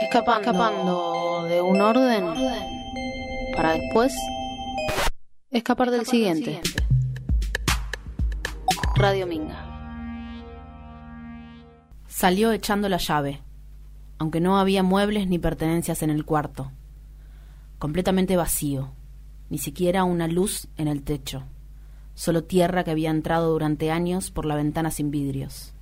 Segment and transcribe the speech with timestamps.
[0.00, 2.24] escapando, escapando de un orden
[3.54, 4.14] para después
[5.50, 6.60] escapar del siguiente.
[8.96, 9.66] Radio Minga.
[12.06, 13.42] Salió echando la llave,
[14.18, 16.70] aunque no había muebles ni pertenencias en el cuarto.
[17.78, 18.92] Completamente vacío,
[19.48, 21.44] ni siquiera una luz en el techo,
[22.14, 25.72] solo tierra que había entrado durante años por la ventana sin vidrios.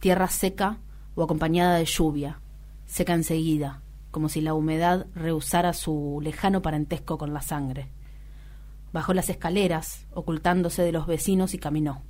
[0.00, 0.78] Tierra seca
[1.14, 2.40] o acompañada de lluvia,
[2.88, 7.92] seca enseguida, como si la humedad rehusara su lejano parentesco con la sangre.
[8.92, 12.02] Bajó las escaleras, ocultándose de los vecinos y caminó,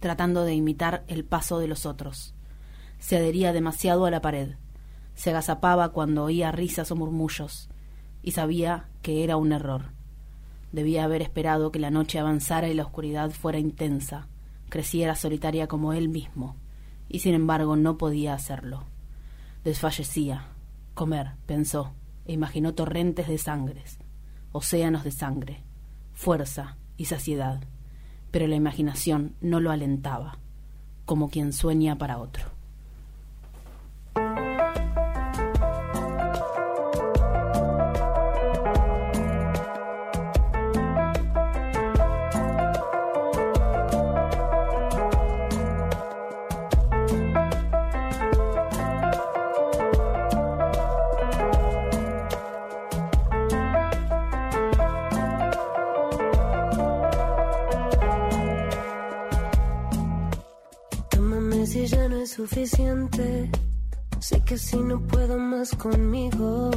[0.00, 2.34] tratando de imitar el paso de los otros.
[2.98, 4.56] Se adhería demasiado a la pared,
[5.14, 7.70] se agazapaba cuando oía risas o murmullos,
[8.22, 9.92] y sabía que era un error.
[10.70, 14.28] Debía haber esperado que la noche avanzara y la oscuridad fuera intensa,
[14.68, 16.56] creciera solitaria como él mismo,
[17.08, 18.93] y sin embargo no podía hacerlo.
[19.64, 20.48] Desfallecía.
[20.92, 21.94] Comer, pensó,
[22.26, 23.98] e imaginó torrentes de sangres,
[24.52, 25.64] océanos de sangre,
[26.12, 27.64] fuerza y saciedad,
[28.30, 30.38] pero la imaginación no lo alentaba,
[31.06, 32.53] como quien sueña para otro.
[62.34, 63.50] Suficiente.
[64.20, 66.70] Sé que si no puedo más conmigo.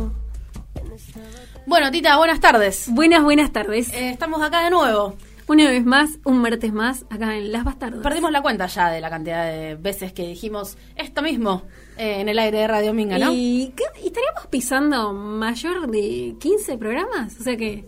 [1.65, 2.87] Bueno, Tita, buenas tardes.
[2.91, 3.89] Buenas, buenas tardes.
[3.93, 5.15] Eh, estamos acá de nuevo.
[5.47, 8.01] Una vez más, un martes más, acá en Las Bastardas.
[8.03, 11.63] Perdimos la cuenta ya de la cantidad de veces que dijimos esto mismo
[11.97, 13.31] eh, en el aire de Radio Minga, ¿no?
[13.31, 17.39] ¿Y, qué- estaríamos pisando mayor de 15 programas?
[17.39, 17.85] O sea que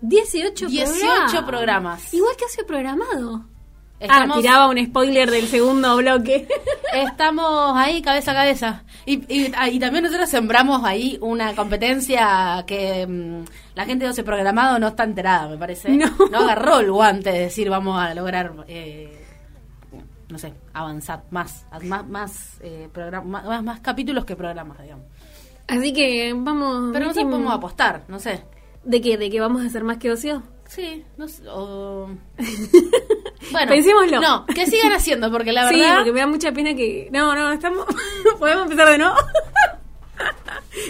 [0.00, 2.12] 18, 18 programas.
[2.12, 3.44] Igual que hace programado.
[3.98, 6.46] Estamos- Ah, tiraba un spoiler del segundo bloque.
[6.94, 8.84] Estamos ahí cabeza a cabeza.
[9.06, 14.10] Y, y- ah, y también nosotros sembramos ahí una competencia que mm, la gente de
[14.10, 15.88] ese programado no está enterada, me parece.
[16.30, 16.38] No.
[16.38, 19.18] agarró el guante de decir vamos a lograr, eh,
[20.28, 22.88] no sé, avanzar más, más, más, eh,
[23.24, 25.06] más, más capítulos que programas, digamos.
[25.68, 26.90] Así que vamos.
[26.92, 28.44] Pero último- podemos apostar, no sé.
[28.84, 29.16] ¿De qué?
[29.18, 30.42] ¿De que vamos a hacer más que ocio?
[30.68, 31.42] Sí, no sé.
[31.48, 32.08] o-
[33.52, 34.20] Bueno, Pensémoslo.
[34.20, 35.96] No, que sigan haciendo, porque la sí, verdad.
[35.96, 37.08] porque me da mucha pena que.
[37.12, 37.86] No, no, estamos.
[38.38, 39.14] ¿Podemos empezar de nuevo?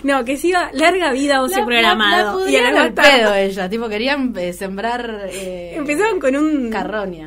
[0.04, 2.40] no, que siga larga vida ocio La- programado.
[2.40, 2.56] La, la Y
[2.88, 5.26] a pedo ella, tipo, querían eh, sembrar.
[5.30, 6.70] Eh, Empezaron con un.
[6.70, 7.26] Carroña.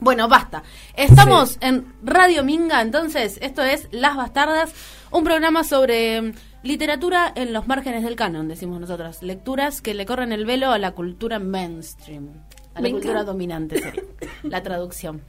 [0.00, 0.62] Bueno, basta.
[0.96, 4.72] Estamos en Radio Minga, entonces, esto es Las Bastardas,
[5.12, 9.22] un programa sobre literatura en los márgenes del canon, decimos nosotros.
[9.22, 12.28] Lecturas que le corren el velo a la cultura mainstream,
[12.74, 13.32] a la Me cultura encanta.
[13.32, 14.02] dominante, sería
[14.44, 15.22] la traducción.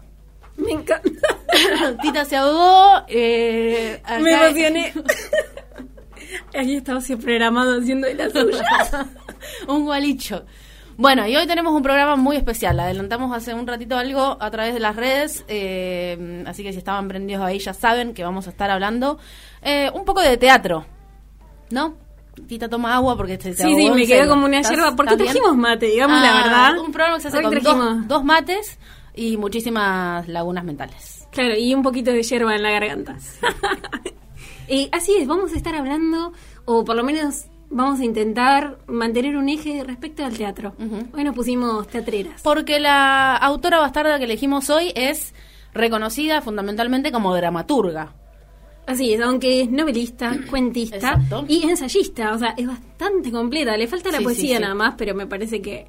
[0.57, 1.09] Me encanta.
[2.01, 3.03] Tita se ahogó.
[3.07, 4.93] Eh, Me emocioné.
[6.55, 8.63] Ahí estaba siempre programado haciendo de la suya.
[9.67, 10.45] un gualicho.
[10.95, 12.79] Bueno, y hoy tenemos un programa muy especial.
[12.79, 17.07] Adelantamos hace un ratito algo a través de las redes, eh, así que si estaban
[17.07, 19.17] prendidos ahí ya saben que vamos a estar hablando
[19.63, 20.85] eh, un poco de teatro,
[21.69, 21.95] ¿no?
[22.47, 24.95] Tita toma agua porque te, te Sí, sí, me quedé como una ¿Estás- yerba.
[24.95, 25.85] ¿Por qué trajimos mate?
[25.87, 26.79] Digamos la Ah, verdad.
[26.79, 28.79] Un programa que se hace Hoy con dos, dos mates
[29.15, 31.27] y muchísimas lagunas mentales.
[31.31, 33.17] Claro, y un poquito de yerba en la garganta.
[34.67, 36.33] y así es, vamos a estar hablando,
[36.65, 40.73] o por lo menos vamos a intentar mantener un eje respecto al teatro.
[40.79, 41.07] Ujú.
[41.15, 42.41] Hoy nos pusimos teatreras.
[42.43, 45.33] Porque la autora bastarda que elegimos hoy es
[45.73, 48.13] reconocida fundamentalmente como dramaturga.
[48.85, 51.45] Así es, aunque es novelista, cuentista Exacto.
[51.47, 53.77] y ensayista, o sea, es bastante completa.
[53.77, 54.61] Le falta la Sí, poesía sí, sí.
[54.61, 55.87] nada más, pero me parece que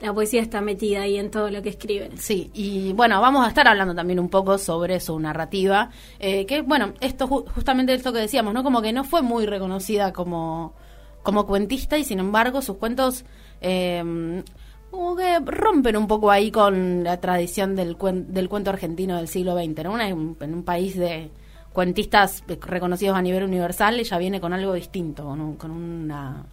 [0.00, 2.18] la poesía está metida ahí en todo lo que escriben.
[2.18, 6.60] Sí, y bueno, vamos a estar hablando también un poco sobre su narrativa, eh, que
[6.62, 8.62] bueno, esto ju- justamente esto que decíamos, ¿no?
[8.62, 10.74] Como que no fue muy reconocida como,
[11.22, 13.24] como cuentista y sin embargo sus cuentos
[13.62, 14.42] eh,
[14.90, 19.28] como que rompen un poco ahí con la tradición del, cuen- del cuento argentino del
[19.28, 19.92] siglo XX, ¿no?
[19.94, 21.30] Una- en un país de
[21.76, 26.46] cuentistas reconocidos a nivel universal, ella viene con algo distinto, con, un- con una...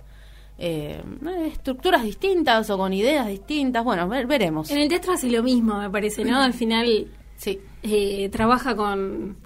[0.57, 1.01] eh,
[1.47, 4.69] estructuras distintas o con ideas distintas, bueno, ver- veremos.
[4.69, 6.41] En el teatro hace lo mismo, me parece, ¿no?
[6.41, 7.57] Al final Sí.
[7.83, 9.37] eh, trabaja con...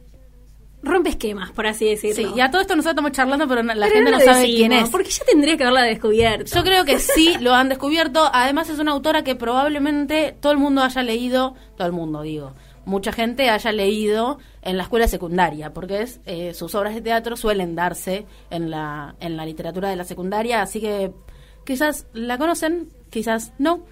[0.81, 2.35] rompe esquemas, por así Sí, decirlo.
[2.35, 4.71] y a todo esto nosotros estamos charlando, pero la Pero gente no sabe decimos, quién
[4.73, 4.89] es.
[4.89, 6.55] Porque ya tendría que haberla descubierto.
[6.55, 8.29] Yo creo que sí lo han descubierto.
[8.33, 12.53] Además es una autora que probablemente todo el mundo haya leído, todo el mundo digo,
[12.87, 17.35] mucha gente haya leído en la escuela secundaria, porque es, eh, sus obras de teatro
[17.35, 21.11] suelen darse en la, en la literatura de la secundaria, así que
[21.65, 23.83] quizás la conocen, quizás no.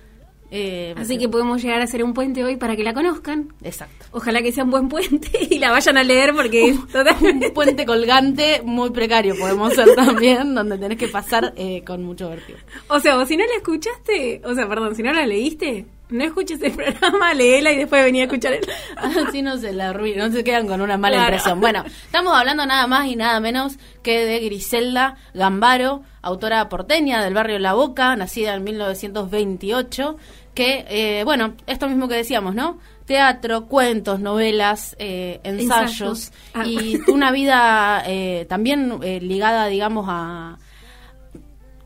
[0.52, 3.50] Eh, Así que podemos llegar a hacer un puente hoy para que la conozcan.
[3.64, 4.06] Exacto.
[4.12, 7.50] Ojalá que sea un buen puente y la vayan a leer porque es Un totalmente...
[7.50, 12.60] puente colgante muy precario podemos ser también, donde tenés que pasar eh, con mucho vértigo.
[12.88, 16.24] O sea, o si no la escuchaste, o sea, perdón, si no la leíste, no
[16.24, 18.62] escuches el programa, léela y después venía a escuchar el...
[19.28, 21.32] Así no se la arruinan, no se quedan con una mala Claro.
[21.34, 21.60] impresión.
[21.62, 27.34] Bueno, estamos hablando nada más y nada menos que de Griselda Gambaro, autora porteña del
[27.34, 30.18] barrio La Boca, nacida en 1928,
[30.54, 32.80] que, eh, bueno, esto mismo que decíamos, ¿no?
[33.06, 36.32] Teatro, cuentos, novelas, eh, ensayos Ensayos.
[36.54, 36.66] Ah.
[36.66, 40.58] y una vida eh, también eh, ligada, digamos, a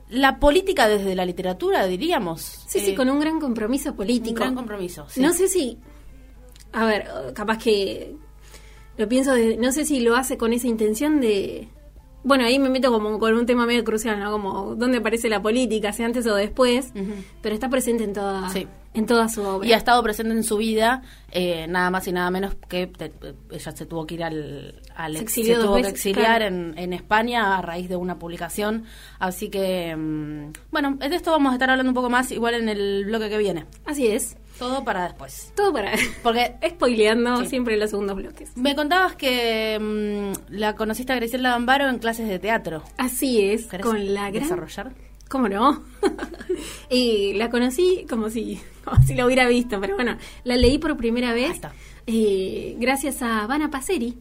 [0.10, 2.42] la política desde la literatura, diríamos.
[2.68, 4.32] Sí, sí, Eh, con un gran compromiso político.
[4.32, 5.06] un gran compromiso.
[5.10, 5.22] sí.
[5.22, 5.78] No sé si.
[6.74, 8.16] A ver, capaz que.
[8.98, 9.58] Lo pienso de.
[9.58, 11.70] No sé si lo hace con esa intención de.
[12.24, 14.32] Bueno, ahí me meto como con un tema medio crucial, ¿no?
[14.32, 16.92] Como dónde aparece la política, si antes o después.
[17.42, 18.68] Pero está presente en toda, Sí.
[18.94, 19.68] En toda su obra.
[19.68, 23.12] Y ha estado presente en su vida, eh, nada más y nada menos que te-
[23.52, 26.46] ella se tuvo que ir al, al Se se tuvo que veces, exiliar claro.
[26.48, 28.86] en, en España a raíz de una publicación.
[29.20, 32.68] Así que, mm, bueno, de esto vamos a estar hablando un poco más igual en
[32.70, 33.66] el bloque que viene.
[33.86, 34.38] Así es.
[34.58, 35.54] Todo para después.
[35.56, 35.92] Todo para.
[36.24, 37.48] Porque Spoileando Sí.
[37.48, 38.52] siempre los segundos bloques.
[38.58, 42.84] me contabas que mm, la conociste a Griselda Gambaro en clases de teatro.
[42.98, 44.92] Así es, ¿Querés con la gran desarrollar?
[45.30, 45.84] ¿Cómo no?
[46.90, 48.60] y la conocí como si,
[49.08, 51.60] si la hubiera visto, pero bueno, la leí por primera vez
[52.08, 54.18] eh, gracias a Vana Paseri,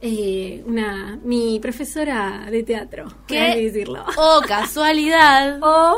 [0.00, 3.56] eh, una, mi profesora de teatro, ¿Qué?
[3.62, 4.04] decirlo.
[4.16, 5.58] Oh, casualidad.
[5.62, 5.96] O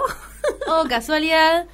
[0.68, 1.66] Oh, casualidad.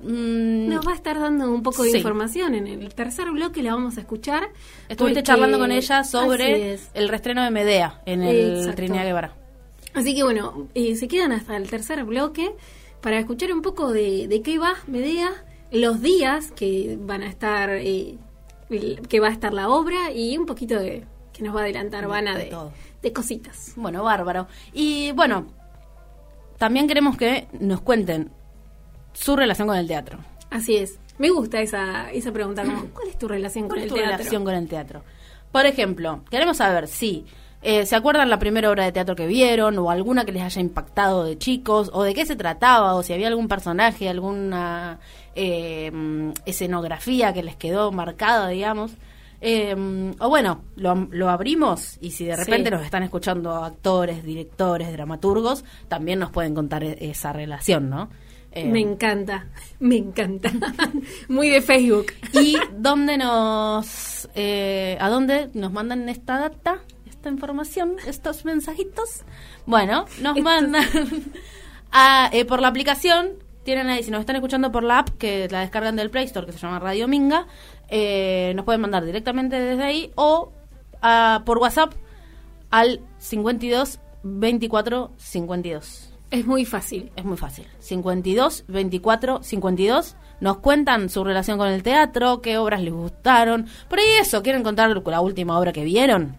[0.00, 1.96] Mm, nos va a estar dando un poco de Sí.
[1.98, 4.48] información en el tercer bloque, la vamos a escuchar.
[4.88, 8.74] Estuviste porque- charlando con ella sobre el restreno de Medea en el Exacto.
[8.76, 9.34] Trinidad Guevara.
[9.94, 12.50] Así que bueno, eh, se quedan hasta el tercer bloque
[13.00, 15.30] para escuchar un poco de, de qué va Medea,
[15.70, 18.16] los días que van a estar, eh,
[19.08, 22.02] que va a estar la obra y un poquito de que nos va a adelantar
[22.02, 22.54] De- Vana de
[23.02, 23.72] de, cositas.
[23.76, 24.46] Bueno, bárbaro.
[24.72, 25.46] Y bueno,
[26.58, 28.30] también queremos que nos cuenten
[29.12, 30.18] su relación con el teatro.
[30.50, 30.98] Así es.
[31.18, 33.94] Me gusta esa, esa pregunta, como, ¿cuál es tu relación con ¿Cuál es el tu
[33.96, 34.16] teatro?
[34.16, 35.02] relación con el teatro?
[35.52, 37.24] Por ejemplo, queremos saber si
[37.62, 40.60] eh, se acuerdan la primera obra de teatro que vieron o alguna que les haya
[40.60, 44.98] impactado de chicos o de qué se trataba o si había algún personaje, alguna
[45.36, 48.92] eh, mm, escenografía que les quedó marcada, digamos.
[49.42, 49.76] Eh,
[50.18, 52.74] o bueno, lo, lo abrimos y si de repente Sí.
[52.74, 58.08] nos están escuchando actores, directores, dramaturgos, también nos pueden contar e- esa relación, ¿no?
[58.52, 59.46] Eh, Me encanta,
[59.78, 60.50] me encanta.
[61.28, 62.06] Muy de Facebook.
[62.32, 64.26] ¿Y dónde nos...
[64.34, 69.24] eh, ¿A dónde nos mandan esta data, esta información, estos mensajitos?
[69.66, 70.88] Bueno, nos mandan
[71.92, 73.32] a, eh, por la aplicación.
[73.66, 76.46] Tienen ahí, si nos están escuchando por la app, que la descargan del Play Store,
[76.46, 77.48] que se llama Radio Minga,
[77.88, 80.52] eh, nos pueden mandar directamente desde ahí o
[81.02, 81.92] ah, por WhatsApp
[82.70, 86.12] al 52 24 52.
[86.30, 87.10] Es muy fácil.
[87.16, 87.66] Es muy fácil.
[87.80, 90.14] 52, 24, 52.
[90.38, 93.66] Nos cuentan su relación con el teatro, qué obras les gustaron.
[93.88, 96.36] Por ahí eso, quieren contar la última obra que vieron,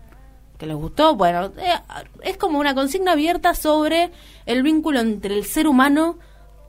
[0.57, 1.17] que les gustó.
[1.17, 1.73] Bueno, eh,
[2.21, 4.11] es como una consigna abierta sobre
[4.45, 6.19] el vínculo entre el ser humano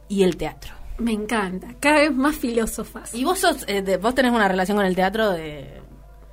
[0.08, 0.72] y el teatro.
[0.98, 1.68] Me encanta.
[1.80, 3.14] Cada vez más filósofas.
[3.14, 5.80] Y vos sos, eh, de- vos tenés una relación con el teatro de,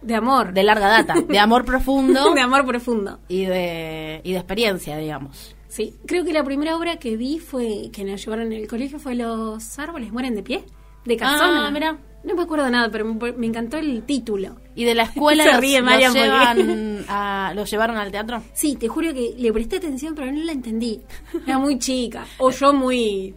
[0.01, 0.53] De amor.
[0.53, 3.19] de larga data, de amor profundo de amor profundo.
[3.27, 5.55] y de, y de experiencia, digamos.
[5.67, 8.97] Sí, creo que la primera obra que vi fue que nos llevaron en el colegio
[8.97, 10.63] fue Los árboles mueren de pie,
[11.05, 11.67] de Casona.
[11.67, 11.97] Ah, mira.
[12.23, 14.55] No me acuerdo nada, pero me, me encantó el título.
[14.73, 18.09] Y de la escuela Se los, ríe los Marian porque- llevan a- los llevaron al
[18.09, 18.41] teatro.
[18.53, 21.01] Sí, te juro que le presté atención, pero no la entendí.
[21.45, 22.25] Era muy chica.
[22.39, 23.35] O yo muy.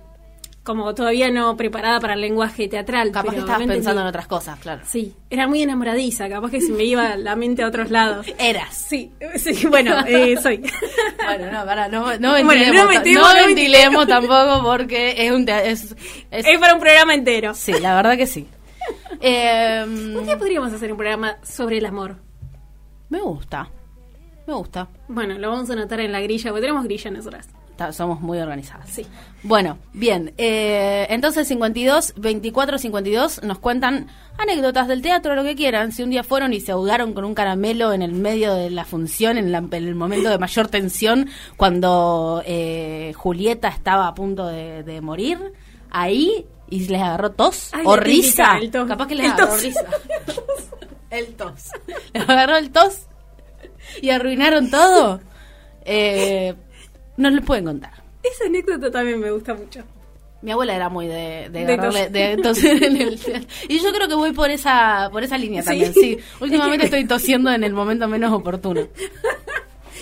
[0.68, 3.10] Como todavía no preparada para el lenguaje teatral.
[3.10, 4.82] Capaz que estabas pensando en otras cosas, claro.
[4.84, 8.26] Sí, era muy enamoradiza, capaz que se me iba la mente a otros lados.
[8.38, 8.74] Eras.
[8.76, 10.62] Sí, sí, bueno, eh, soy.
[11.28, 15.14] Bueno, no, para, no, no Bueno, ventilemos, no ta- metemos, no no ventilemos tampoco porque
[15.26, 15.94] es un es-
[16.30, 17.54] Es para un programa entero.
[17.54, 18.46] sí, la verdad que sí.
[19.20, 22.16] Eh, Un día podríamos hacer un programa sobre el amor.
[23.08, 23.68] me gusta,
[24.46, 24.88] me gusta.
[25.08, 27.48] Bueno, lo vamos a anotar en la grilla, porque tenemos grilla nosotras.
[27.92, 28.88] Somos muy organizadas.
[28.90, 29.06] Sí.
[29.42, 30.34] Bueno, bien.
[30.36, 35.92] eh, entonces 52, 24, 52 nos cuentan anécdotas del teatro, lo que quieran.
[35.92, 38.84] Si un día fueron y se ahogaron con un caramelo en el medio de la
[38.84, 44.46] función, en, la- en el momento de mayor tensión, cuando eh, Julieta estaba a punto
[44.46, 45.38] de, de morir,
[45.90, 48.58] ahí y les agarró tos Ay, o típica, risa.
[48.60, 48.88] el tos.
[48.88, 49.62] Capaz que les El agarró tos.
[49.62, 49.84] risa.
[51.10, 51.64] el tos.
[52.12, 53.06] Le agarró el tos
[54.02, 55.20] y arruinaron todo.
[55.84, 56.54] Eh,
[57.18, 57.92] no les pueden contar.
[58.22, 59.82] Esa anécdota también me gusta mucho.
[60.40, 62.12] Mi abuela era muy de, de De agarrarle, tos.
[62.12, 63.20] de toser en el
[63.68, 66.16] Y yo creo que voy por esa por esa línea también, sí.
[66.40, 68.82] Últimamente estoy tosiendo en el momento menos oportuno.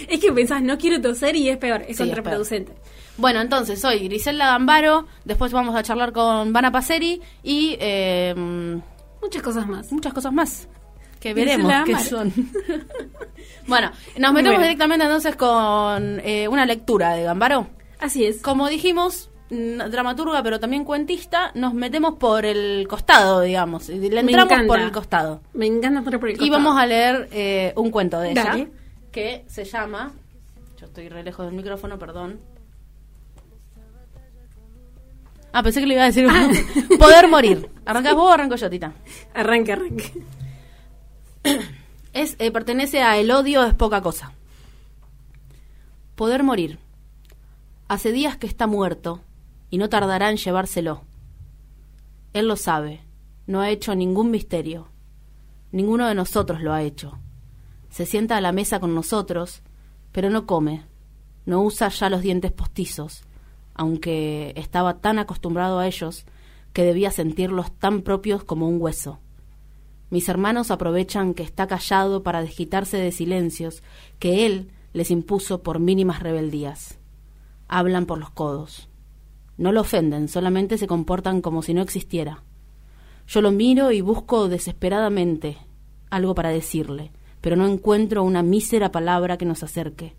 [0.09, 2.73] Es que pensás, no quiero toser y es peor, es Sí, es contraproducente.
[3.17, 8.35] Bueno, entonces soy Griselda Gambaro, después vamos a charlar con Vana Paceri y eh,
[9.23, 9.91] Muchas cosas más.
[9.91, 10.69] muchas cosas más
[11.29, 12.33] que veremos qué son.
[13.67, 17.69] bueno, nos metemos directamente entonces con eh, una lectura de Gambaro.
[17.99, 18.41] Así es.
[18.43, 23.89] Como dijimos, mm, dramaturga pero también cuentista, nos metemos por el costado, digamos.
[23.89, 24.67] y Le entramos encanta.
[24.67, 25.41] por el costado.
[25.55, 26.63] Me encanta entrar por el Y costado.
[26.63, 28.69] vamos a leer eh, un cuento de ella Dale.
[29.11, 30.13] que se llama.
[30.79, 32.39] Yo estoy re lejos del micrófono, perdón.
[35.53, 36.29] Ah, pensé que le iba a decir
[36.99, 37.69] Poder morir.
[37.87, 38.93] ¿Arrancás vos o arranco yo, Tita?
[39.35, 40.13] Arranque, arranque.
[42.13, 44.33] Es, eh, pertenece a El odio es poca cosa.
[46.15, 46.79] Poder morir.
[47.89, 49.21] Hace días que está muerto
[49.69, 51.03] y no tardará en llevárselo.
[52.33, 53.03] Él lo sabe.
[53.47, 54.89] No ha hecho ningún misterio.
[55.73, 57.19] Ninguno de nosotros lo ha hecho.
[57.91, 59.63] Se sienta a la mesa con nosotros,
[60.11, 60.85] pero no come.
[61.45, 63.25] No usa ya los dientes postizos,
[63.75, 66.25] aunque estaba tan acostumbrado a ellos
[66.73, 69.21] que debía sentirlos tan propios como un hueso.
[70.11, 73.83] Mis hermanos aprovechan que está callado para desquitarse de silencios
[74.19, 76.99] que él les impuso por mínimas rebeldías.
[77.69, 78.89] Hablan por los codos.
[79.59, 82.45] No lo ofenden, solamente se comportan como si no existiera.
[83.27, 85.59] Yo lo miro y busco desesperadamente
[86.11, 87.11] algo para decirle,
[87.41, 90.15] pero no encuentro una mísera palabra que nos acerque.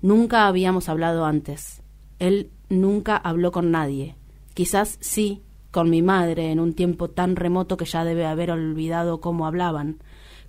[0.00, 1.82] Nunca habíamos hablado antes.
[2.18, 4.16] Él nunca habló con nadie.
[4.54, 5.42] Quizás sí
[5.76, 9.98] con mi madre en un tiempo tan remoto que ya debe haber olvidado cómo hablaban,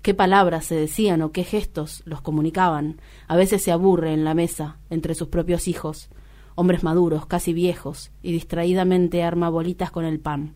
[0.02, 3.02] qué palabras se decían o qué gestos los comunicaban.
[3.28, 6.08] A veces se aburre en la mesa entre sus propios hijos,
[6.56, 10.54] hombres maduros, casi viejos, y distraídamente arma bolitas con el pan.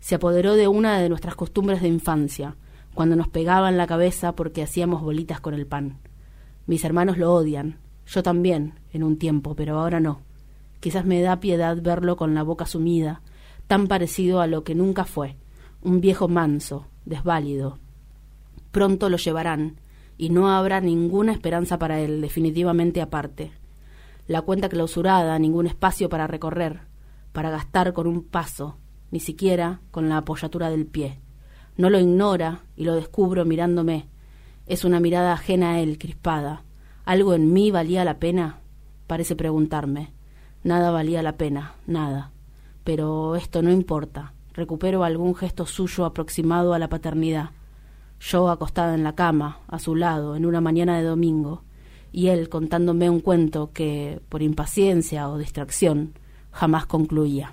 [0.00, 2.56] Se apoderó de una de nuestras costumbres de infancia,
[2.94, 6.00] cuando nos pegaban la cabeza porque hacíamos bolitas con el pan.
[6.66, 10.22] Mis hermanos lo odian, yo también, en un tiempo, pero ahora no.
[10.80, 13.22] Quizás me da piedad verlo con la boca sumida,
[13.68, 15.36] tan parecido a lo que nunca fue,
[15.82, 17.78] un viejo manso, desválido.
[18.72, 19.76] Pronto lo llevarán,
[20.16, 23.52] y no habrá ninguna esperanza para él, definitivamente aparte.
[24.26, 26.80] La cuenta clausurada, ningún espacio para recorrer,
[27.32, 28.78] para gastar con un paso,
[29.10, 31.20] ni siquiera con la apoyatura del pie.
[31.76, 34.08] No lo ignora y lo descubro mirándome.
[34.66, 36.64] Es una mirada ajena a él, crispada.
[37.04, 38.58] ¿Algo en mí valía la pena?
[39.06, 40.12] Parece preguntarme.
[40.64, 42.32] Nada valía la pena, nada.
[42.88, 44.32] Pero esto no importa.
[44.54, 47.50] Recupero algún gesto suyo aproximado a la paternidad.
[48.18, 51.64] Yo acostada en la cama, a su lado, en una mañana de domingo,
[52.12, 56.14] y él contándome un cuento que, por impaciencia o distracción,
[56.50, 57.52] jamás concluía.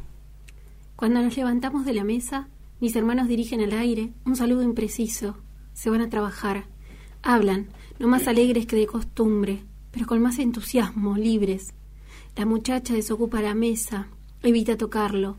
[0.95, 2.47] Cuando nos levantamos de la mesa,
[2.79, 5.35] mis hermanos dirigen al aire un saludo impreciso.
[5.73, 6.63] Se van a trabajar.
[7.23, 7.67] Hablan,
[7.99, 11.73] no más alegres que de costumbre, pero con más entusiasmo, libres.
[12.37, 14.07] La muchacha desocupa la mesa,
[14.43, 15.37] evita tocarlo.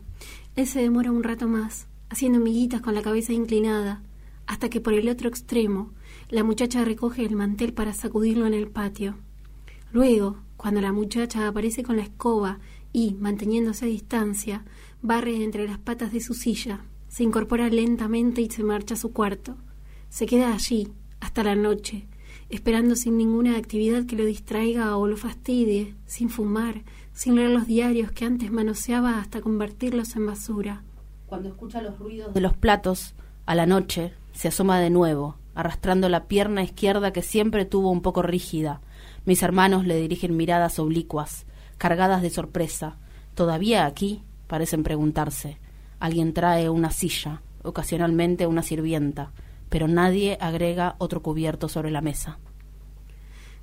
[0.55, 4.01] Él se demora un rato más, haciendo miguitas con la cabeza inclinada,
[4.45, 5.91] hasta que por el otro extremo
[6.29, 9.17] la muchacha recoge el mantel para sacudirlo en el patio.
[9.91, 12.59] Luego, cuando la muchacha aparece con la escoba
[12.91, 14.65] y, manteniéndose a distancia,
[15.01, 19.13] barre entre las patas de su silla, se incorpora lentamente y se marcha a su
[19.13, 19.55] cuarto.
[20.09, 20.89] Se queda allí,
[21.19, 22.07] hasta la noche,
[22.49, 26.83] esperando sin ninguna actividad que lo distraiga o lo fastidie, sin fumar,
[27.17, 30.83] sin leer los diarios que antes manoseaba hasta convertirlos en basura.
[31.25, 33.15] Cuando escucha los ruidos de los platos,
[33.47, 38.03] a la noche, se asoma de nuevo, arrastrando la pierna izquierda que siempre tuvo un
[38.03, 38.81] poco rígida.
[39.25, 41.47] Mis hermanos le dirigen miradas oblicuas,
[41.79, 42.97] cargadas de sorpresa.
[43.33, 44.21] ¿Todavía aquí?
[44.45, 45.57] parecen preguntarse.
[45.99, 49.31] Alguien trae una silla, ocasionalmente una sirvienta,
[49.69, 52.37] pero nadie agrega otro cubierto sobre la mesa.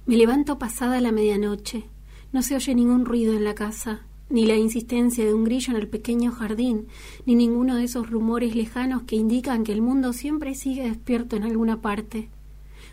[0.07, 1.94] Me levanto pasada la medianoche.
[2.35, 5.81] No se oye ningún ruido en la casa, ni la insistencia de un grillo en
[5.81, 6.89] el pequeño jardín,
[7.27, 11.45] ni ninguno de esos rumores lejanos que indican que el mundo siempre sigue despierto en
[11.45, 12.31] alguna parte.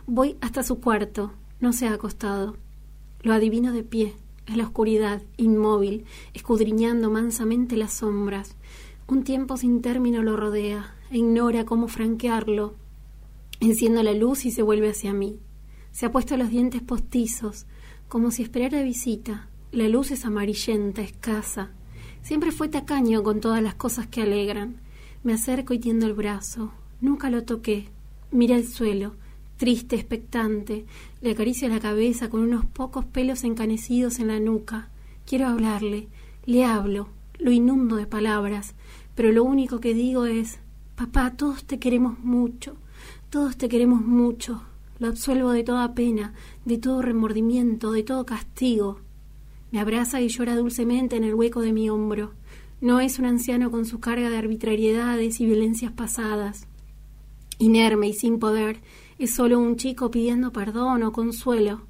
[0.05, 2.55] Voy hasta su cuarto, no se ha acostado.
[3.24, 4.13] Lo adivino de pie,
[4.45, 6.05] en la oscuridad, inmóvil,
[6.36, 8.55] escudriñando mansamente las sombras.
[9.07, 12.75] Un tiempo sin término lo rodea, e ignora cómo franquearlo.
[13.60, 15.39] Enciendo la luz y se vuelve hacia mí.
[15.91, 17.65] Se ha puesto los dientes postizos,
[18.12, 19.48] como si esperara visita.
[19.72, 21.70] La luz es amarillenta, escasa.
[22.22, 24.75] Siempre fue tacaño con todas las cosas que alegran.
[25.24, 26.74] Me acerco y tiendo el brazo.
[27.00, 27.88] Nunca lo toqué.
[28.30, 29.15] Mira el suelo,
[29.56, 30.86] triste, expectante.
[31.22, 34.89] Le acaricia la cabeza con unos pocos pelos encanecidos en la nuca.
[35.25, 36.10] Quiero hablarle.
[36.46, 37.08] Le hablo.
[37.39, 38.75] Lo inundo de palabras.
[39.15, 40.60] Pero lo único que digo es,
[40.98, 42.75] papá, todos te queremos mucho.
[43.30, 44.63] Todos te queremos mucho.
[45.01, 49.00] Lo absuelvo de toda pena, de todo remordimiento, de todo castigo.
[49.72, 52.34] Me abraza y llora dulcemente en el hueco de mi hombro.
[52.81, 56.67] No es un anciano con su carga de arbitrariedades y violencias pasadas.
[57.58, 58.77] Inerme y sin poder,
[59.17, 61.88] es solo un chico pidiendo perdón o consuelo.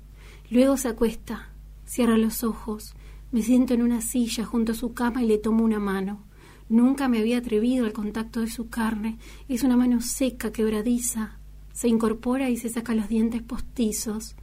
[0.49, 1.49] Luego se acuesta,
[1.83, 2.93] cierra los ojos,
[3.33, 6.23] me siento en una silla junto a su cama y le tomo una mano.
[6.69, 9.17] Nunca me había atrevido al contacto de su carne.
[9.49, 11.40] Es una mano seca, quebradiza.
[11.73, 14.35] Se incorpora y se saca los dientes postizos.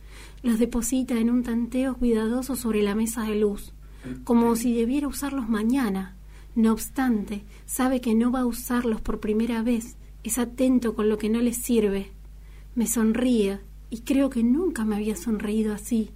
[0.42, 3.72] Los deposita en un tanteo cuidadoso sobre la mesa de luz,
[4.24, 6.16] como si debiera usarlos mañana.
[6.54, 9.96] No obstante, sabe que no va a usarlos por primera vez.
[10.24, 12.10] Es atento con lo que no le sirve.
[12.74, 16.10] Me sonríe y creo que nunca me había sonreído así,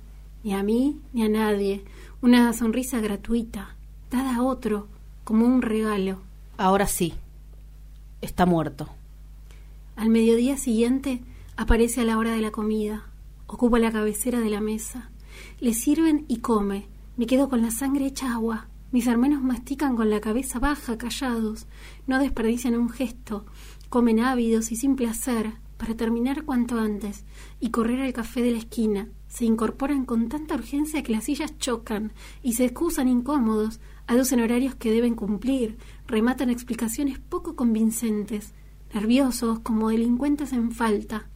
[0.45, 1.85] ni a mí ni a nadie.
[2.21, 3.77] Una sonrisa gratuita,
[4.11, 4.89] dada a otro,
[5.25, 6.21] como un regalo.
[6.57, 7.15] Ahora sí,
[8.21, 8.89] está muerto.
[9.95, 11.23] Al mediodía siguiente
[11.57, 13.11] aparece a la hora de la comida.
[13.47, 15.11] Ocupa la cabecera de la mesa.
[15.61, 16.89] Le sirven y come.
[17.17, 18.69] Me quedo con la sangre hecha agua.
[18.91, 21.67] Mis hermanos mastican con la cabeza baja, callados.
[22.07, 23.45] No desperdician un gesto.
[23.91, 27.25] Comen ávidos y sin placer, para terminar cuanto antes
[27.61, 29.09] y correr al café de la esquina.
[29.29, 34.75] Se incorporan con tanta urgencia que las sillas chocan y se excusan incómodos, aducen horarios
[34.75, 38.55] que deben cumplir, rematan explicaciones poco convincentes,
[38.95, 41.29] nerviosos como delincuentes en falta.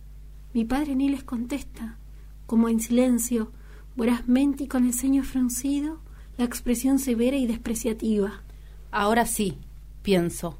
[0.53, 1.99] Mi padre ni les contesta,
[2.47, 3.53] como en silencio,
[3.97, 6.01] vorazmente y con el ceño fruncido,
[6.37, 8.43] la expresión severa y despreciativa.
[8.91, 9.59] Ahora sí,
[10.03, 10.59] pienso,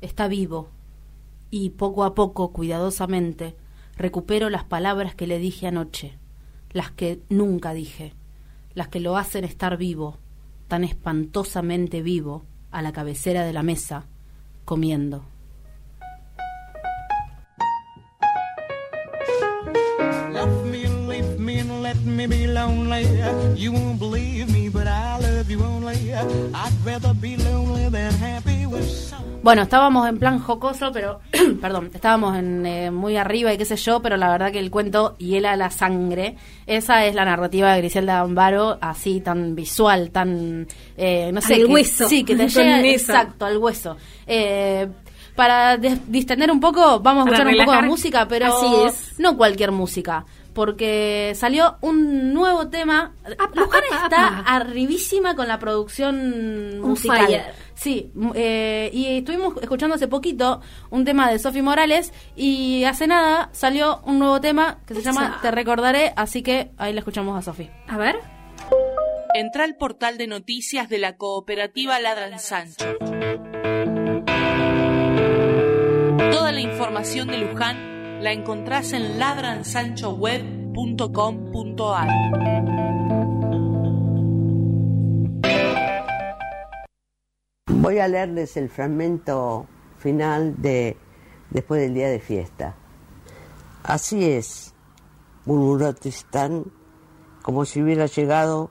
[0.00, 0.70] está vivo.
[1.50, 3.56] Y poco a poco, cuidadosamente,
[3.96, 6.18] recupero las palabras que le dije anoche,
[6.72, 8.14] las que nunca dije,
[8.74, 10.18] las que lo hacen estar vivo,
[10.66, 14.06] tan espantosamente vivo, a la cabecera de la mesa,
[14.64, 15.24] comiendo.
[22.04, 23.04] Let me be lonely.
[23.56, 26.12] You won't believe me, but I love you only.
[26.14, 28.86] I'd rather be lonely than happy with.
[29.40, 31.20] Bueno, estábamos en plan jocoso, pero,
[31.60, 34.70] perdón, estábamos en, eh, muy arriba y qué sé yo, pero la verdad que el
[34.70, 36.36] cuento hiela la sangre.
[36.66, 41.54] Esa es la narrativa de Griselda Amparo, así tan visual, tan, eh, no sé.
[41.54, 42.08] Al que- hueso.
[42.08, 43.96] Sí, que te llega, exacto, al hueso.
[44.26, 44.88] Eh,
[45.36, 49.14] para des- distender un poco, vamos a escuchar un poco de música, pero Así es.
[49.20, 50.26] no cualquier música.
[50.58, 53.14] Porque salió un nuevo tema.
[53.54, 54.56] Luján apa, está apa.
[54.56, 57.26] arribísima con la producción musical.
[57.28, 57.44] fire.
[57.74, 63.50] Sí, eh, y estuvimos escuchando hace poquito un tema de Sofi Morales y hace nada
[63.52, 65.38] salió un nuevo tema que se llama.
[65.42, 67.70] Te recordaré, así que ahí la escuchamos a Sofi.
[67.86, 68.18] A ver.
[69.34, 72.98] Entra al portal de noticias de la cooperativa Ladran Sancho.
[76.32, 82.08] Toda la información de Luján la encontrás en ladransanchoweb.com.ar.
[87.66, 89.66] Voy a leerles el fragmento
[89.98, 90.96] final de
[91.50, 92.74] Después del día de fiesta.
[93.82, 94.74] Así es,
[95.46, 96.66] murmuró Tristán,
[97.42, 98.70] como si hubiera llegado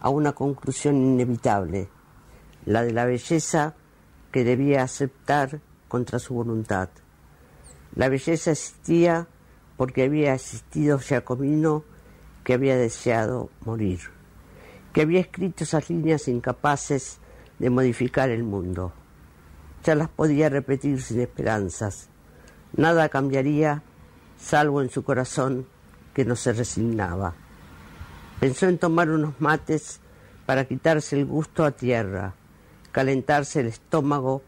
[0.00, 1.88] a una conclusión inevitable,
[2.64, 3.76] la de la belleza
[4.32, 6.88] que debía aceptar contra su voluntad.
[7.96, 9.26] La belleza existía
[9.78, 11.82] porque había existido Giacomino
[12.44, 14.00] que había deseado morir,
[14.92, 17.18] que había escrito esas líneas incapaces
[17.58, 18.92] de modificar el mundo.
[19.82, 22.10] Ya las podía repetir sin esperanzas.
[22.76, 23.82] Nada cambiaría,
[24.38, 25.66] salvo en su corazón
[26.12, 27.32] que no se resignaba.
[28.40, 30.00] Pensó en tomar unos mates
[30.44, 32.34] para quitarse el gusto a tierra,
[32.92, 34.42] calentarse el estómago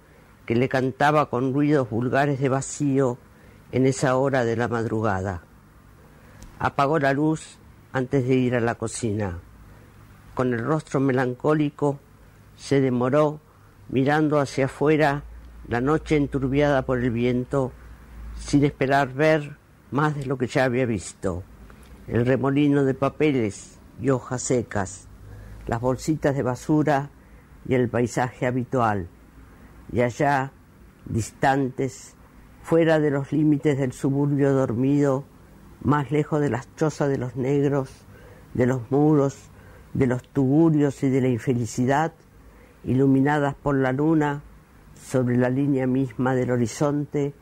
[0.45, 3.19] que le cantaba con ruidos vulgares de vacío
[3.73, 5.43] en esa hora de la madrugada.
[6.59, 7.59] Apagó la luz
[7.93, 9.39] antes de ir a la cocina.
[10.35, 11.99] Con el rostro melancólico
[12.57, 13.41] se demoró
[13.89, 15.23] mirando hacia afuera
[15.69, 17.73] la noche enturbiada por el viento,
[18.39, 19.57] sin esperar ver
[19.91, 21.43] más de lo que ya había visto.
[22.07, 25.09] El remolino de papeles y hojas secas,
[25.67, 27.11] las bolsitas de basura
[27.67, 29.09] y el paisaje habitual.
[29.93, 30.53] Y allá,
[31.05, 32.15] distantes,
[32.69, 35.25] fuera de los límites del suburbio dormido,
[35.83, 37.89] más lejos de las chozas de los negros,
[38.53, 39.39] de los muros,
[39.95, 42.13] de los tugurios y de la infelicidad,
[42.85, 44.43] iluminadas por la luna,
[45.03, 47.33] sobre la línea misma del horizonte,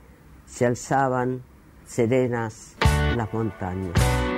[0.44, 1.42] se alzaban
[1.84, 2.76] serenas
[3.16, 4.35] las montañas.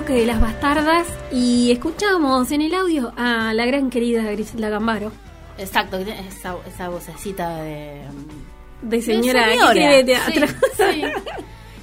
[0.00, 5.12] Bloque de Las Bastardas y escuchamos en el audio a la gran querida Griselda Gambaro.
[5.58, 8.00] Exacto, que esa, esa vocecita de...
[8.80, 10.46] De señora, que señora, teatro.
[10.46, 11.02] sí, sí.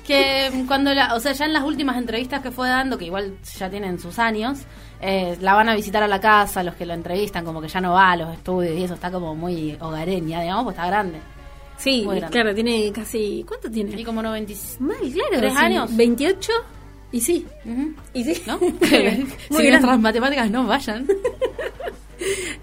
[0.03, 3.37] Que cuando la, o sea, ya en las últimas entrevistas que fue dando, que igual
[3.55, 4.59] ya tienen sus años,
[4.99, 7.81] eh, la van a visitar a la casa, los que la entrevistan, como que ya
[7.81, 11.19] no va a los estudios y eso está como muy hogareña, digamos, pues está grande.
[11.77, 13.45] Sí, claro, tiene casi...
[13.47, 14.03] ¿Cuánto Y tiene?
[14.03, 15.37] como 90, Mal, claro.
[15.37, 15.95] ¿Tres años?
[15.95, 16.51] 28
[17.11, 17.45] y sí.
[17.65, 17.93] Ujú.
[18.13, 18.41] Y sí.
[18.45, 18.59] ¿no?
[18.59, 21.07] Muy si nuestras matemáticas no vayan.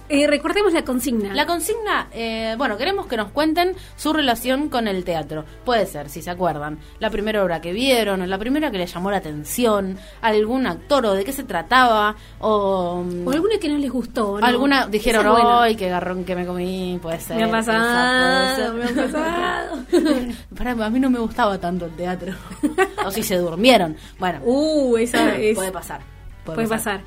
[0.08, 1.32] Eh, recordemos la consigna.
[1.34, 5.44] La consigna, eh, bueno, queremos que nos cuenten su relación con el teatro.
[5.64, 8.92] Puede ser, si se acuerdan, la primera obra que vieron, o la primera que les
[8.92, 13.68] llamó la atención, algún actor o de qué se trataba, o, mm, o alguna que
[13.68, 14.38] no les gustó.
[14.40, 14.46] ¿no?
[14.46, 15.26] alguna dijeron.
[15.36, 16.98] ¡ay, qué garrón que me comí!
[17.00, 17.36] Puede ser.
[17.36, 19.84] Me ha pasado, me ha pasado.
[20.84, 22.32] A mí no me gustaba tanto el teatro.
[23.06, 23.96] o si se durmieron.
[24.18, 25.54] Bueno, Uh, esa es.
[25.54, 26.00] puede pasar.
[26.44, 27.00] Puede pasar.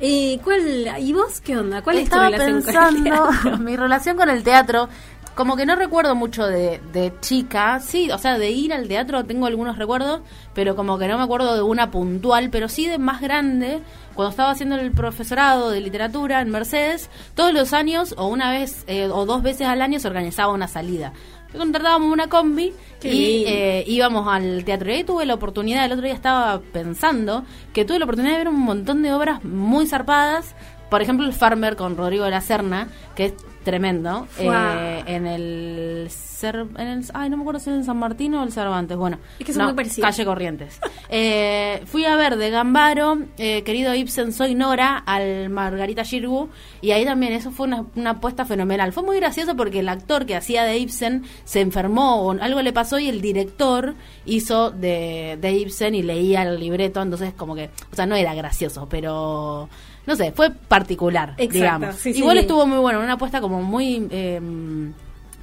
[0.00, 1.82] Eh, ¿cuál, ¿Y vos qué onda?
[1.82, 3.58] ¿Cuál Estaba es tu relación pensando, con el teatro?
[3.64, 4.88] mi relación con el teatro,
[5.34, 9.24] como que no recuerdo mucho de, de chica, sí, o sea, de ir al teatro
[9.24, 10.22] tengo algunos recuerdos,
[10.54, 13.80] pero como que no me acuerdo de una puntual, pero sí de más grande,
[14.14, 18.84] cuando estaba haciendo el profesorado de literatura en Mercedes, todos los años, o una vez,
[18.86, 21.12] eh, o dos veces al año, se organizaba una salida.
[21.56, 24.90] Contratábamos una combi Qué y eh, íbamos al teatro.
[24.90, 28.38] Y ahí tuve la oportunidad, el otro día estaba pensando que tuve la oportunidad de
[28.38, 30.54] ver un montón de obras muy zarpadas.
[30.90, 33.34] Por ejemplo, el Farmer con Rodrigo de la Serna, que es
[33.66, 34.28] tremendo.
[34.38, 37.04] Eh, en el, Cer- en el.
[37.12, 38.96] Ay, no me acuerdo si es en San Martín o el Cervantes.
[38.96, 40.08] Bueno, Es que son no, muy parecidos.
[40.08, 40.80] Calle Corrientes.
[41.08, 46.48] Eh, fui a ver de Gambaro, eh, querido Ibsen, soy Nora, al Margarita Girgu.
[46.80, 48.92] Y ahí también, eso fue una, una apuesta fenomenal.
[48.92, 52.72] Fue muy gracioso porque el actor que hacía de Ibsen se enfermó o algo le
[52.72, 57.02] pasó y el director hizo de, de Ibsen y leía el libreto.
[57.02, 59.68] Entonces, como que, o sea, no era gracioso, pero.
[60.06, 61.96] No sé, fue particular, Exacto, digamos.
[61.96, 62.40] sí, Igual sí.
[62.42, 64.40] estuvo muy bueno, una apuesta como muy eh,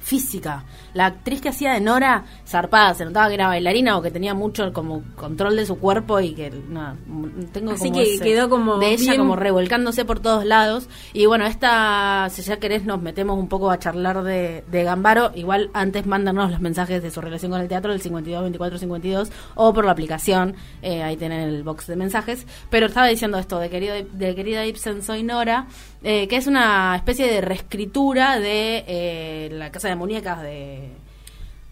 [0.04, 0.64] física.
[0.92, 4.34] La actriz que hacía de Nora, zarpada, se notaba que era bailarina o que tenía
[4.34, 8.22] mucho como control de su cuerpo y que nada, m- tengo Así como que ese-
[8.22, 10.88] quedó como de ella bien- como revolcándose por todos lados.
[11.14, 15.32] Y bueno, esta si ya querés nos metemos un poco a charlar de, de Gambaro,
[15.34, 19.32] igual antes mándanos los mensajes de su relación con el teatro del 52 24 52
[19.54, 23.58] o por la aplicación, eh, ahí tienen el box de mensajes, pero estaba diciendo esto
[23.58, 25.66] de querido de querida Ibsen soy Nora,
[26.04, 30.90] eh, que es una especie de reescritura de eh, la casa de muñecas de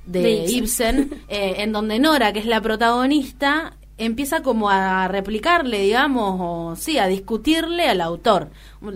[0.05, 1.21] de, De Ibsen, Ibsen.
[1.29, 6.99] eh, en donde Nora, que es la protagonista, empieza como a replicarle, digamos, o sí,
[6.99, 8.51] a discutirle al autor.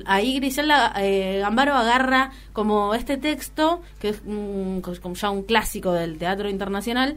[0.06, 5.92] Ahí Griselda eh, Gambaro agarra como este texto, que es un- como ya un clásico
[5.92, 7.16] del teatro internacional,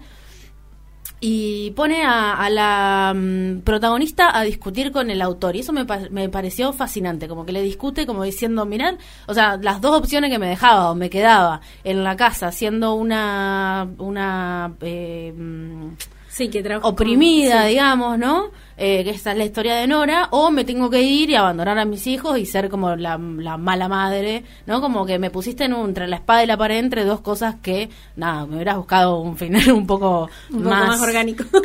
[1.22, 5.56] y pone a, a la mm, protagonista a discutir con el autor.
[5.56, 8.96] Y eso me, pa- me pareció fascinante como que le discute como diciendo mirad
[9.28, 12.94] o sea las dos opciones que me dejaba o me quedaba en la casa siendo
[12.94, 15.88] una una eh, mm,
[16.30, 17.70] Sí, que oprimida, con- sí.
[17.70, 18.52] digamos, ¿no?
[18.78, 21.78] Eh, que esta es la historia de Nora, o me tengo que ir y abandonar
[21.80, 24.80] a mis hijos y ser como la, la mala madre, ¿no?
[24.80, 27.56] Como que me pusiste en un- entre la espada y la pared entre dos cosas
[27.62, 31.44] que, nada, me hubieras buscado un final un poco, Un poco más orgánico.
[31.62, 31.62] Claro,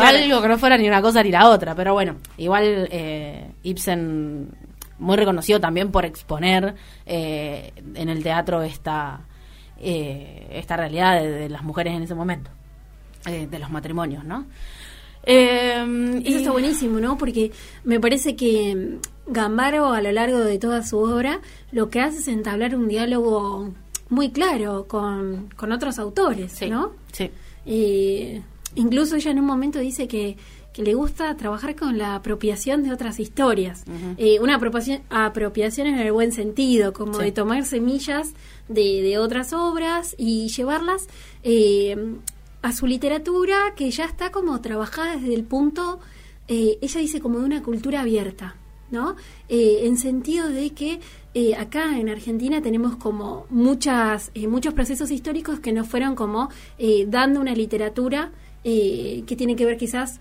[0.02, 4.48] algo que no fuera ni una cosa ni la otra, pero bueno, igual eh, Ibsen
[5.00, 9.20] muy reconocido también por exponer eh, en el teatro esta,
[9.80, 12.50] eh, esta realidad de, de las mujeres en ese momento
[13.26, 14.46] eh, de los matrimonios, ¿no?
[15.24, 17.16] Eh, Eso está buenísimo, ¿no?
[17.16, 17.52] Porque
[17.84, 22.18] me parece que mm, Gambaro a lo largo de toda su obra lo que hace
[22.18, 23.72] es entablar un diálogo
[24.08, 26.92] muy claro con, con otros autores, Sí, ¿no?
[27.12, 27.30] sí.
[27.64, 28.40] Y
[28.74, 30.36] incluso ella en un momento dice que,
[30.72, 33.84] que le gusta trabajar con la apropiación de otras historias.
[34.18, 37.24] Eh, una apropiación, apropiación en el buen sentido, como Sí.
[37.26, 38.34] de tomar semillas
[38.68, 41.06] de, de otras obras y llevarlas
[41.44, 41.96] eh,
[42.62, 46.00] a su literatura que ya está como trabajada desde el punto,
[46.48, 48.56] eh, ella dice como de una cultura abierta.
[48.90, 49.16] ¿no?
[49.48, 51.00] Eh, en sentido de que
[51.32, 56.50] eh, acá en Argentina tenemos como muchas, muchos procesos históricos que nos fueron como
[57.06, 60.20] dando una literatura que tiene que ver quizás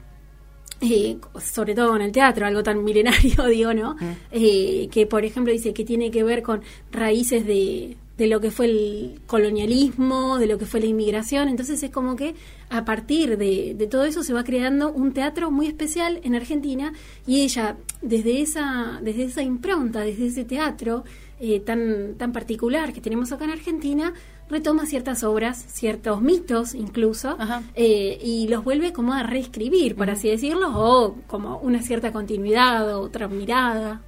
[0.81, 3.95] eh, sobre todo en el teatro, algo tan milenario, digo, ¿no?
[4.31, 8.51] Eh, que, por ejemplo, dice que tiene que ver con raíces de, de lo que
[8.51, 11.49] fue el colonialismo, de lo que fue la inmigración.
[11.49, 12.35] Entonces es como que
[12.69, 16.93] a partir de, de todo eso se va creando un teatro muy especial en Argentina
[17.25, 21.03] y ella, desde esa, desde esa impronta, desde ese teatro
[21.39, 24.13] eh, tan, tan particular que tenemos acá en Argentina,
[24.51, 27.39] retoma ciertas obras, ciertos mitos incluso,
[27.73, 32.95] eh, y los vuelve como a reescribir, por así decirlo, o como una cierta continuidad,
[32.95, 34.01] o otra mirada.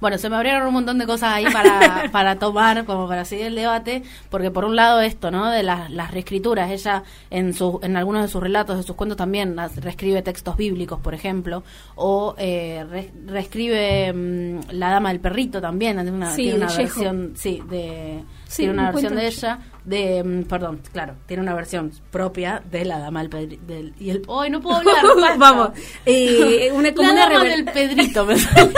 [0.00, 3.46] Bueno, se me abrieron un montón de cosas ahí para, para tomar, como para seguir
[3.46, 5.50] el debate, porque por un lado esto, ¿no?
[5.50, 9.18] De las, las reescrituras, ella en, su, en algunos de sus relatos, de sus cuentos
[9.18, 11.62] también reescribe textos bíblicos, por ejemplo,
[11.96, 16.66] o eh, re- reescribe mm, La Dama del Perrito también, tiene una, Sí, tiene una
[16.74, 18.24] versión, sí, de...
[18.50, 22.60] Sí, tiene una un versión de ella, de, mm, perdón, claro, tiene una versión propia
[22.68, 23.62] de La Dama del Pedrito.
[24.00, 24.96] y el, ¡Ay, no puedo hablar!
[25.38, 25.70] Vamos,
[26.04, 28.72] eh, una, como La una Dama del Pedrito me salió.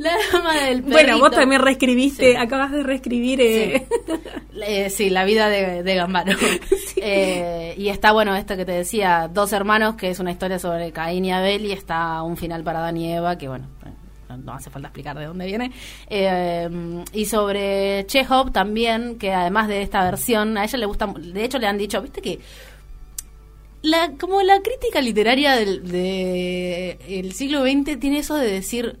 [0.00, 0.90] La Dama del Pedrito.
[0.92, 2.36] Bueno, vos también reescribiste, Sí.
[2.36, 3.40] acabas de reescribir.
[3.40, 3.86] Eh,
[4.62, 6.32] Eh, sí, la vida de, de Gambaro.
[7.02, 10.92] Eh, y está, bueno, esto que te decía, Dos Hermanos, que es una historia sobre
[10.92, 13.68] Caín y Abel, y está un final para Dan y Eva, que bueno,
[14.30, 15.72] no, no hace falta explicar de dónde viene.
[16.08, 16.68] Eh,
[17.12, 21.58] y sobre Chekhov también, que además de esta versión, a ella le gusta, de hecho
[21.58, 22.40] le han dicho, viste que
[23.82, 28.98] la, como la crítica literaria del de el siglo XX tiene eso de decir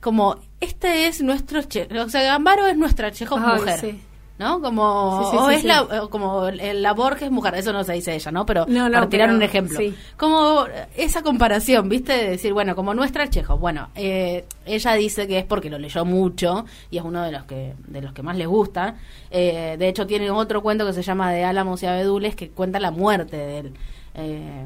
[0.00, 4.00] como este es nuestro che o sea Gambaro es nuestra Chekhov Ay, mujer sí.
[4.38, 4.60] ¿No?
[4.60, 7.84] Como, Sí, sí, o sí, es la, o como el- la Borges mujer, eso no
[7.84, 8.44] se dice ella, ¿no?
[8.46, 9.78] Pero No, no, para tirar pero un ejemplo.
[10.16, 10.64] Como
[10.96, 12.12] esa comparación, ¿viste?
[12.12, 13.60] De decir, bueno, como nuestra Chekhov.
[13.60, 17.44] Bueno, eh, ella dice que es porque lo leyó mucho y es uno de los
[17.44, 18.96] que de los que más le gusta.
[19.30, 22.80] Eh, de hecho, tiene otro cuento que se llama De Álamos y Abedules que cuenta
[22.80, 23.72] la muerte de él.
[24.14, 24.64] Eh,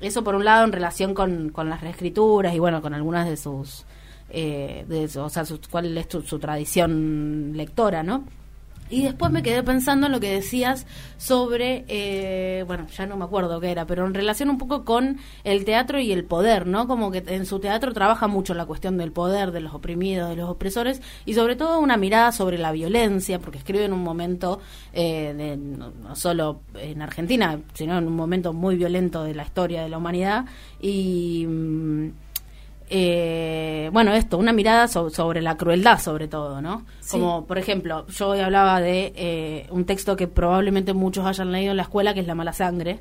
[0.00, 3.36] eso por un lado en relación con, con las reescrituras y bueno, con algunas de
[3.36, 3.84] sus...
[4.30, 8.24] Eh, de o sea, su- cuál es su- su tradición lectora, ¿no?
[8.94, 13.24] Y después me quedé pensando en lo que decías sobre, eh, bueno, ya no me
[13.24, 16.86] acuerdo qué era, pero en relación un poco con el teatro y el poder, ¿no?
[16.86, 20.36] Como que en su teatro trabaja mucho la cuestión del poder, de los oprimidos, de
[20.36, 24.60] los opresores, y sobre todo una mirada sobre la violencia, porque escribe en un momento,
[24.92, 29.82] eh, de- no, solo en Argentina, sino en un momento muy violento de la historia
[29.82, 30.44] de la humanidad,
[30.80, 31.44] y...
[31.48, 32.08] mm,
[32.96, 36.86] eh, bueno, esto, una mirada so- sobre la crueldad, sobre todo, ¿no?
[37.10, 41.72] Como, por ejemplo, yo hoy hablaba de eh, un texto que probablemente muchos hayan leído
[41.72, 43.00] en la escuela, que es La mala sangre,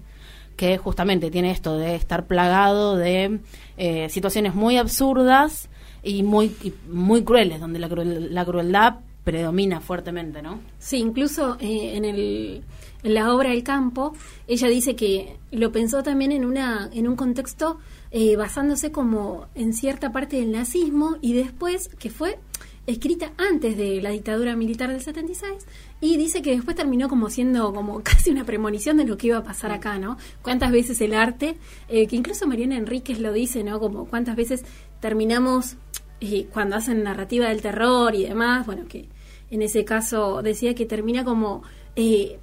[0.57, 3.39] que justamente tiene esto de estar plagado de
[3.77, 5.69] eh, situaciones muy absurdas
[6.01, 10.59] y muy, y muy crueles, donde la, cruel- la crueldad predomina fuertemente, ¿no?
[10.79, 12.63] Sí, incluso eh, en, el,
[13.03, 14.13] en la obra El campo,
[14.47, 17.77] ella dice que lo pensó también en, una, en un contexto
[18.13, 22.39] eh, basándose como en cierta parte del nazismo y después que fue
[22.85, 25.65] escrita antes de la dictadura militar del 76
[25.99, 29.37] y dice que después terminó como siendo como casi una premonición de lo que iba
[29.37, 30.17] a pasar acá, ¿no?
[30.43, 31.57] Cuántas veces el arte,
[31.89, 33.79] eh, que incluso Mariana Enríquez lo dice, ¿no?
[33.79, 34.63] Como cuántas veces
[34.99, 35.77] terminamos
[36.21, 39.09] eh, cuando hacen narrativa del terror y demás, bueno, que
[39.49, 41.63] en ese caso decía que termina como
[41.95, 42.39] eh,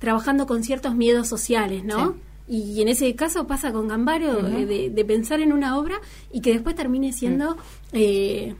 [0.00, 2.16] trabajando con ciertos miedos sociales, ¿no?
[2.48, 6.00] Y en ese caso pasa con Gambaro, eh, de, de pensar en una obra
[6.32, 7.56] y que después termine siendo
[7.92, 8.54] eh,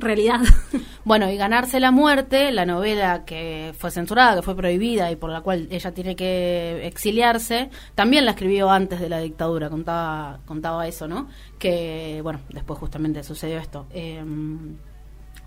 [0.00, 0.40] realidad.
[1.02, 5.30] Bueno, y Ganarse la Muerte, la novela que fue censurada, que fue prohibida y por
[5.30, 10.86] la cual ella tiene que exiliarse, también la escribió antes de la dictadura, contaba, contaba
[10.86, 11.28] eso, ¿no?
[11.58, 13.86] Que, bueno, después justamente sucedió esto.
[13.92, 14.22] Eh,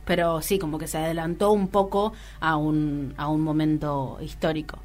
[0.06, 4.80] pero sí, como que se adelantó un poco a un, a un momento histórico.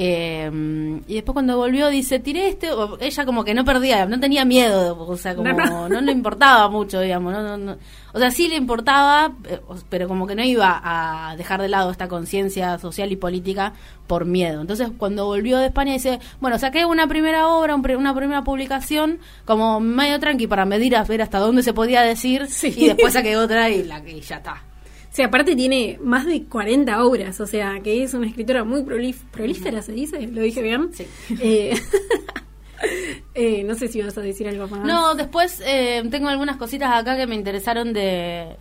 [0.00, 4.20] Eh, y después cuando volvió dice, tiré este, o- ella como que no perdía, no
[4.20, 6.00] tenía miedo, o sea, como No, no, no.
[6.00, 7.76] le importaba mucho, digamos, no, no, no.
[8.12, 9.58] o sea, sí le importaba, eh,
[9.88, 13.72] pero como que no iba a dejar de lado esta conciencia social y política
[14.06, 14.60] por miedo.
[14.60, 18.44] Entonces cuando volvió de España dice, bueno, saqué una primera obra, un pre- una primera
[18.44, 22.72] publicación, como medio tranqui para medir a ver hasta dónde se podía decir, Sí.
[22.76, 24.62] y después saqué otra y, la, y ya está.
[25.10, 28.82] O sea, aparte tiene más de 40 obras, o sea, que es una escritora muy
[28.82, 30.26] prolif- prolífera, ¿se dice?
[30.28, 30.90] ¿Lo dije bien?
[30.92, 31.06] Sí.
[31.40, 31.74] Eh,
[33.34, 34.84] eh, no sé si vas a decir algo más.
[34.84, 38.56] No, después eh, tengo algunas cositas acá que me interesaron de,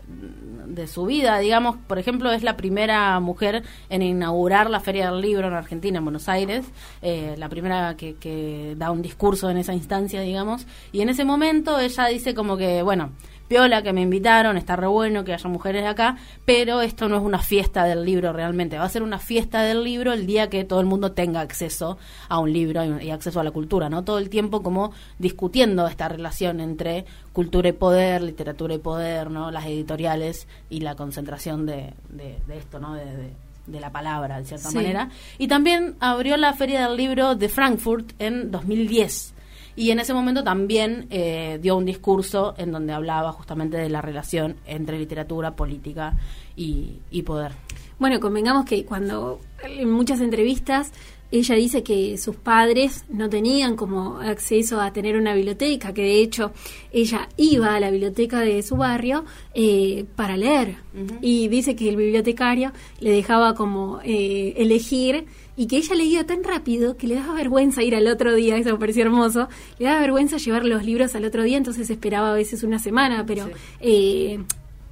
[0.67, 1.37] de su vida.
[1.39, 5.99] Digamos, por ejemplo, es la primera mujer en inaugurar la Feria del Libro en Argentina,
[5.99, 6.65] en Buenos Aires.
[7.01, 10.65] eh, la primera que, que da un discurso en esa instancia, digamos.
[10.91, 13.11] Y en ese momento ella dice como que, bueno,
[13.47, 17.23] piola que me invitaron, está re bueno que haya mujeres acá, pero esto no es
[17.23, 20.63] una fiesta del libro realmente, va a ser una fiesta del libro el día que
[20.63, 21.97] todo el mundo tenga acceso
[22.29, 24.03] a un libro y, acceso a la cultura, ¿no?
[24.03, 29.51] Todo el tiempo como discutiendo esta relación entre cultura y poder, literatura y poder, ¿no?
[29.51, 32.93] Las editoriales y la concentración de, de, de esto, ¿no?
[32.93, 34.77] De, de- de la palabra, de cierta Sí.
[34.77, 35.09] manera.
[35.37, 39.33] Y también abrió la Feria del Libro de Frankfurt en 2010.
[39.77, 44.01] Y en ese momento también eh, dio un discurso en donde hablaba justamente de la
[44.01, 46.17] relación entre literatura, política
[46.55, 47.51] y, y poder.
[47.99, 50.91] Bueno, convengamos que cuando en muchas entrevistas
[51.31, 56.21] ella dice que sus padres no tenían como acceso a tener una biblioteca, que de
[56.21, 56.51] hecho
[56.91, 60.77] ella iba a la biblioteca de su barrio eh, para leer
[61.21, 65.25] y dice que el bibliotecario le dejaba como eh, elegir
[65.57, 68.71] y que ella leía tan rápido que le daba vergüenza ir al otro día, eso
[68.71, 72.35] me pareció hermoso, le daba vergüenza llevar los libros al otro día, entonces esperaba a
[72.35, 73.49] veces una semana, pero
[73.81, 74.39] eh,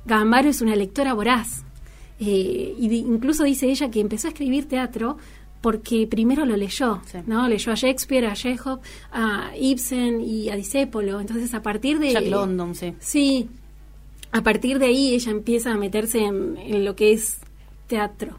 [0.05, 1.63] Gambaro es una lectora voraz.
[2.19, 5.17] Eh, y incluso dice ella que empezó a escribir teatro
[5.61, 7.17] porque primero lo leyó, Sí.
[7.25, 7.47] ¿no?
[7.47, 8.79] Leyó a Shakespeare, a Chekhov,
[9.11, 11.19] a Ibsen y a Discépolo.
[11.19, 12.11] Entonces, a partir de...
[12.11, 12.93] Jack London, sí.
[12.99, 13.49] Sí,
[14.31, 17.37] a partir de ahí ella empieza a meterse en, en lo que es
[17.87, 18.37] teatro.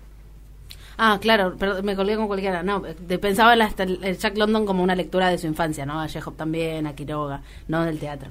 [0.99, 2.63] Ah, claro, pero me colgué con cualquiera.
[2.63, 2.83] No,
[3.21, 6.01] pensaba en la- hasta el el Jack London como una lectura de su infancia, ¿no?
[6.01, 8.31] A Chekhov también, a Quiroga, no del teatro.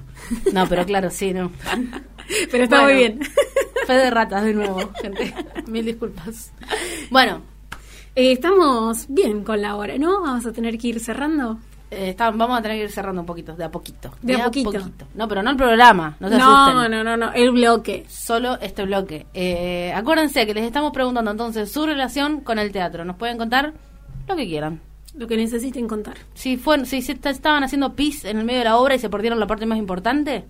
[0.52, 1.52] No, pero claro, sí, no.
[2.50, 3.20] Pero está Bueno, muy bien.
[3.86, 5.32] Fe de ratas de nuevo, gente.
[5.68, 6.52] Mil disculpas.
[7.10, 7.42] Bueno,
[8.16, 10.22] Eh, estamos bien con la hora, ¿no?
[10.22, 11.58] Vamos a tener que ir cerrando.
[11.90, 14.12] Eh, está- vamos a tener que ir cerrando un poquito, de a poquito.
[14.22, 14.70] De a poquito.
[15.14, 16.90] No, pero no el programa, no se No, asusten.
[16.90, 18.04] no, no, no, el bloque.
[18.08, 19.26] Solo este bloque.
[19.34, 23.04] Eh, acuérdense que les estamos preguntando entonces su relación con el teatro.
[23.04, 23.72] Nos pueden contar
[24.28, 24.80] lo que quieran.
[25.14, 26.16] Lo que necesiten contar.
[26.34, 29.08] Si, fue, si se estaban haciendo pis en el medio de la obra y se
[29.08, 30.44] perdieron la parte más importante,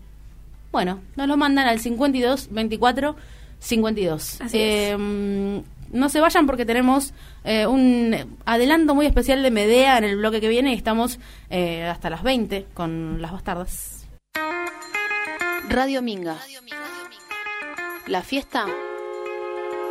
[0.73, 3.15] bueno, nos lo mandan al 52 24
[3.59, 4.41] 52.
[4.41, 5.59] Así Eh, mm,
[5.93, 7.13] no se vayan porque tenemos
[7.45, 8.15] eh, un
[8.45, 11.19] adelanto muy especial de Medea en el bloque que viene y estamos
[11.51, 14.07] eh, hasta las 20 con las bastardas.
[15.69, 16.37] Radio Minga.
[18.07, 18.67] La fiesta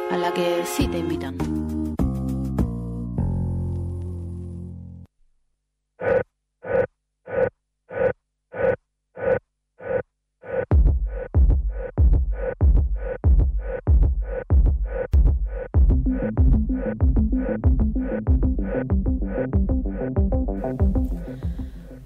[0.10, 1.38] a la que sí te invitan.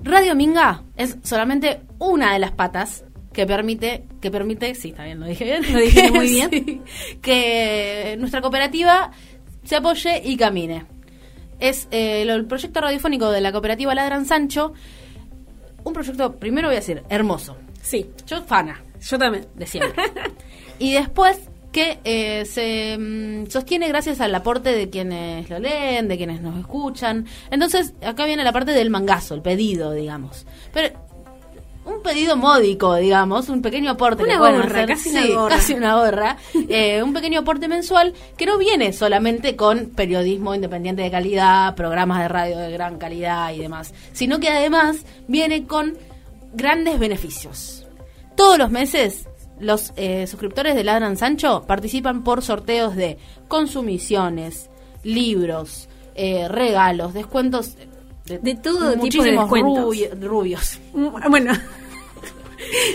[0.04, 5.20] Radio Minga es solamente una de las patas que permite, que permite, sí, está bien,
[5.20, 6.50] lo dije bien, Lo que muy bien.
[6.50, 6.82] sí,
[7.22, 9.12] que nuestra cooperativa
[9.64, 10.86] se apoye y camine.
[11.60, 14.74] Es eh, el proyecto radiofónico de la cooperativa Ladran Sancho,
[15.84, 17.58] un proyecto, primero voy a decir, hermoso.
[17.82, 19.48] Sí, Yo fana, yo también.
[19.56, 20.04] de siempre.
[20.80, 21.40] y después
[21.72, 26.58] que eh, se mm, sostiene gracias al aporte de quienes lo leen, de quienes nos
[26.60, 27.26] escuchan.
[27.52, 30.46] Entonces, acá viene la parte del mangazo, el pedido, digamos.
[30.74, 30.90] Pero
[31.86, 34.88] un pedido módico, digamos, un pequeño aporte Una que gorra, hacer.
[34.88, 35.56] casi una gorra.
[35.56, 36.38] casi una gorra.
[36.72, 42.20] Eh, un pequeño aporte mensual que no viene solamente con periodismo independiente de calidad, programas
[42.20, 45.98] de radio de gran calidad y demás, sino que además viene con
[46.54, 47.88] grandes beneficios.
[48.36, 49.29] Todos los meses
[49.60, 53.18] los eh, suscriptores de Ladran Sancho participan por sorteos de
[53.48, 54.70] consumiciones,
[55.04, 57.76] libros, eh, regalos, descuentos
[58.26, 59.86] De todo tipo de descuentos.
[60.22, 60.80] rubios.
[60.94, 61.54] Mm, Bueno.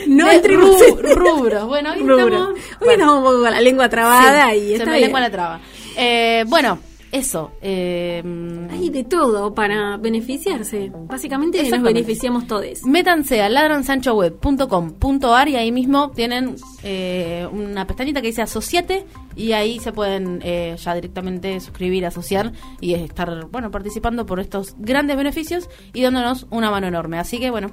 [0.07, 1.67] No De entremos ru- en- rubros.
[1.67, 2.55] Bueno, hoy estamos- Hoy bueno.
[2.93, 5.03] estamos un poco con la lengua trabada Sí, y se está me bien.
[5.05, 5.61] lengua la traba.
[5.97, 6.79] Eh, bueno,
[7.15, 7.53] eso.
[7.63, 8.23] eh,
[8.71, 10.91] Hay de todo para beneficiarse.
[11.07, 12.83] Básicamente nos beneficiamos todos.
[12.85, 19.79] Métanse a ladransanchoweb.com.ar y ahí mismo tienen eh, una pestañita que dice asociate y ahí
[19.79, 25.69] se pueden eh, ya directamente suscribir, asociar y estar bueno participando por estos grandes beneficios
[25.93, 27.19] y dándonos una mano enorme.
[27.19, 27.71] Así que bueno,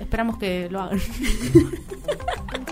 [0.00, 1.00] esperamos que lo hagan.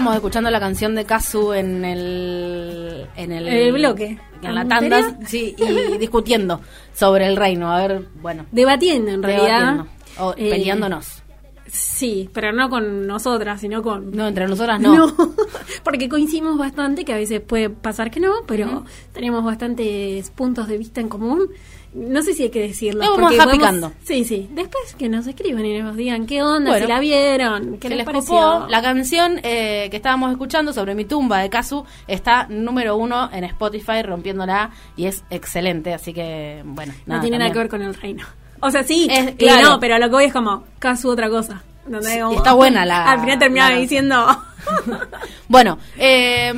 [0.00, 4.18] Estábamos escuchando la canción de Kazu en el en el, El bloque.
[4.40, 6.62] en la tanda, sí, y discutiendo
[6.94, 7.70] sobre el reino.
[7.70, 9.72] A ver, bueno, Debatiendo, en realidad.
[9.74, 9.86] Debatiendo.
[10.20, 11.22] O Eh, peleándonos.
[11.66, 14.10] Sí, pero no con nosotras, sino con...
[14.12, 14.96] No, entre nosotras no.
[15.06, 15.14] No,
[15.84, 20.78] porque coincidimos bastante, que a veces puede pasar que no, pero tenemos bastantes puntos de
[20.78, 21.50] vista en común.
[21.92, 23.02] No sé si hay que decirlo.
[23.04, 23.92] Lo vamos a dejar picando.
[24.04, 24.48] Sí, sí.
[24.52, 26.86] Después que nos escriban y nos digan qué onda, Bueno.
[26.86, 28.34] si la vieron, qué ¿Qué les, les pareció.
[28.36, 28.66] copó?
[28.68, 33.42] La canción eh, que estábamos escuchando sobre mi tumba de Kazu está número uno en
[33.42, 36.92] Spotify rompiéndola y es excelente, así que bueno.
[37.06, 38.24] No tiene nada que ver con el reino.
[38.60, 39.70] O sea, sí, Es- claro.
[39.70, 41.62] no, pero lo que voy es como, caso otra cosa.
[41.86, 44.26] Donde Sí, como- está buena la- Al final terminaba diciendo...
[45.48, 46.52] Bueno, eh,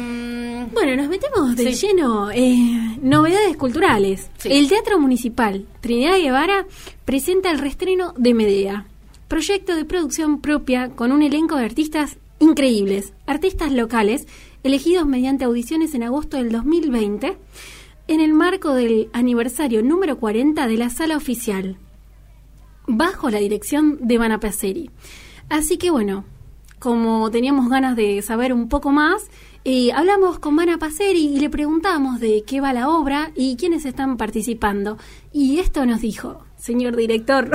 [0.72, 1.86] Bueno, nos metemos de Sí.
[1.86, 2.30] lleno.
[2.30, 4.30] Eh, novedades culturales.
[4.38, 4.48] Sí.
[4.52, 6.66] El Teatro Municipal Trinidad Guevara
[7.04, 8.86] presenta el restreno de Medea,
[9.28, 14.26] proyecto de producción propia con un elenco de artistas increíbles, artistas locales
[14.62, 17.36] elegidos mediante audiciones en agosto del 2020
[18.08, 21.76] en el marco del aniversario número 40 de la sala oficial,
[22.86, 24.90] bajo la dirección de Vana Paceri.
[25.48, 26.24] Así que bueno,
[26.82, 29.30] como teníamos ganas de saber un poco más,
[29.64, 33.84] eh, hablamos con Vana Paceri y le preguntamos de qué va la obra y quiénes
[33.84, 34.96] están participando.
[35.30, 37.52] Y esto nos dijo, señor director.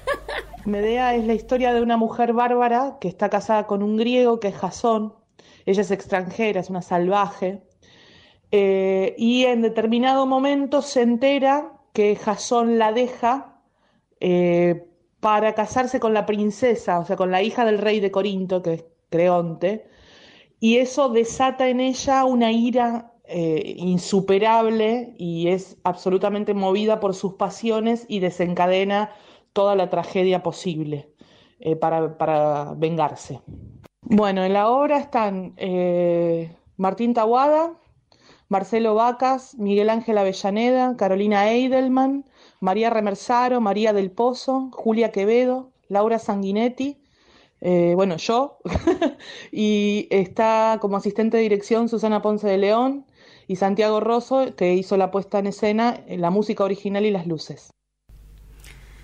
[0.66, 4.46] Medea es la historia de una mujer bárbara que está casada con un griego que
[4.46, 5.14] es Jasón.
[5.66, 7.64] Ella es extranjera, es una salvaje.
[8.52, 13.60] Eh, y en determinado momento se entera que Jasón la deja
[14.20, 14.89] eh,
[15.20, 18.72] para casarse con la princesa, o sea, con la hija del rey de Corinto, que
[18.74, 19.86] es Creonte.
[20.58, 27.34] Y eso desata en ella una ira eh, insuperable y es absolutamente movida por sus
[27.34, 29.12] pasiones y desencadena
[29.52, 31.12] toda la tragedia posible
[31.60, 33.40] eh, para, para vengarse.
[34.02, 37.74] Bueno, en la obra están eh, Martín Tahuada,
[38.48, 42.24] Marcelo Vacas, Miguel Ángel Avellaneda, Carolina Eidelman,
[42.60, 46.98] María Remersaro, María del Pozo, Julia Quevedo, Laura Sanguinetti,
[47.62, 48.58] eh, bueno, yo,
[49.52, 53.04] y está como asistente de dirección Susana Ponce de León
[53.46, 57.26] y Santiago Rosso, que hizo la puesta en escena, eh, la música original y las
[57.26, 57.70] luces.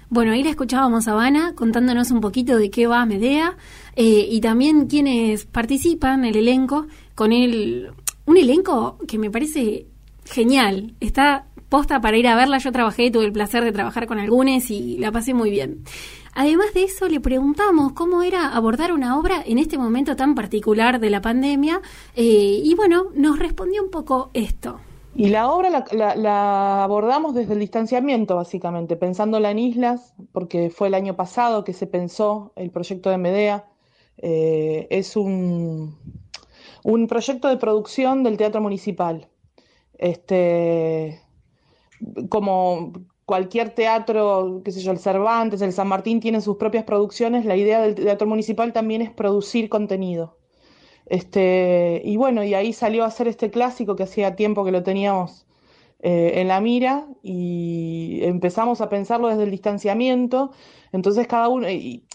[0.08, 3.56] Bueno, ahí la escuchábamos a Vana contándonos un poquito de qué va Medea
[3.96, 7.90] eh, y también quienes participan, el elenco, con el,
[8.24, 9.88] un elenco que me parece
[10.24, 10.94] genial.
[11.00, 12.58] Está posta para ir a verla.
[12.58, 15.82] Yo trabajé, tuve el placer de trabajar con algunos y la pasé muy bien.
[16.34, 21.00] Además de eso, le preguntamos cómo era abordar una obra en este momento tan particular
[21.00, 21.80] de la pandemia
[22.14, 24.78] eh, y bueno, nos respondió un poco esto.
[25.14, 30.94] Y la obra la, abordamos desde el distanciamiento, básicamente, pensándola en islas, porque fue el
[30.94, 33.64] año pasado que se pensó el proyecto de Medea.
[34.18, 35.96] Eh, es un,
[36.84, 39.28] un proyecto de producción del Teatro Municipal.
[39.96, 41.22] Este,
[42.28, 42.92] como
[43.24, 47.56] cualquier teatro, qué sé yo, el Cervantes, el San Martín tienen sus propias producciones, la
[47.56, 50.38] idea del Teatro Municipal también es producir contenido.
[51.06, 54.82] Este, y bueno, y ahí salió a hacer este clásico que hacía tiempo que lo
[54.82, 55.46] teníamos
[56.00, 60.52] eh, en la mira y empezamos a pensarlo desde el distanciamiento.
[60.92, 62.06] Entonces cada uno, y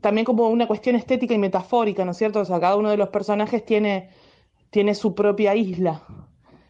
[0.00, 2.40] también como una cuestión estética y metafórica, ¿no es cierto?
[2.40, 4.10] O sea, cada uno de los personajes tiene,
[4.70, 6.02] tiene su propia isla.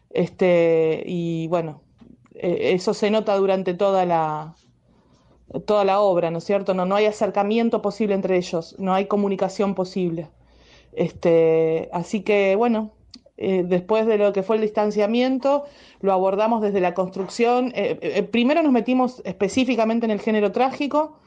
[0.09, 1.83] Este, y bueno,
[2.41, 4.55] eso se nota durante toda la,
[5.65, 6.73] toda la obra, ¿no es cierto?
[6.73, 10.29] No, no hay acercamiento posible entre ellos, no hay comunicación posible.
[10.93, 12.93] Este, así que bueno,
[13.37, 15.65] eh, después de lo que fue el distanciamiento,
[16.01, 17.71] lo abordamos desde la construcción.
[17.75, 21.19] Eh, eh, primero nos metimos específicamente en el género trágico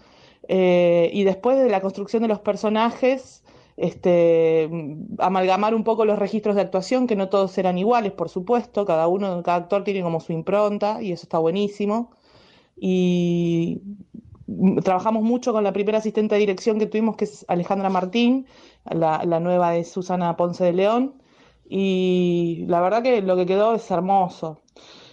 [0.48, 3.42] eh, y después de la construcción de los personajes,
[3.76, 8.28] este, mm, amalgamar un poco los registros de actuación, que no todos eran iguales, por
[8.28, 12.10] supuesto, cada uno, cada actor tiene como su impronta y eso está buenísimo.
[12.76, 13.82] Y
[14.82, 18.46] trabajamos mucho con la primera asistente de dirección que tuvimos, que es Alejandra Martín,
[18.90, 21.14] la, la nueva es Susana Ponce de León,
[21.68, 24.60] y la verdad que lo que quedó es hermoso.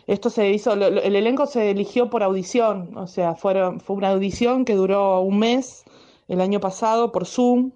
[0.07, 4.65] Esto se hizo, el elenco se eligió por audición, o sea, fueron, fue una audición
[4.65, 5.85] que duró un mes
[6.27, 7.71] el año pasado por Zoom,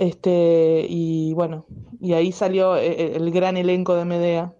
[0.00, 1.66] este, y bueno,
[2.00, 4.52] y ahí salió eh, el gran elenco de Medea.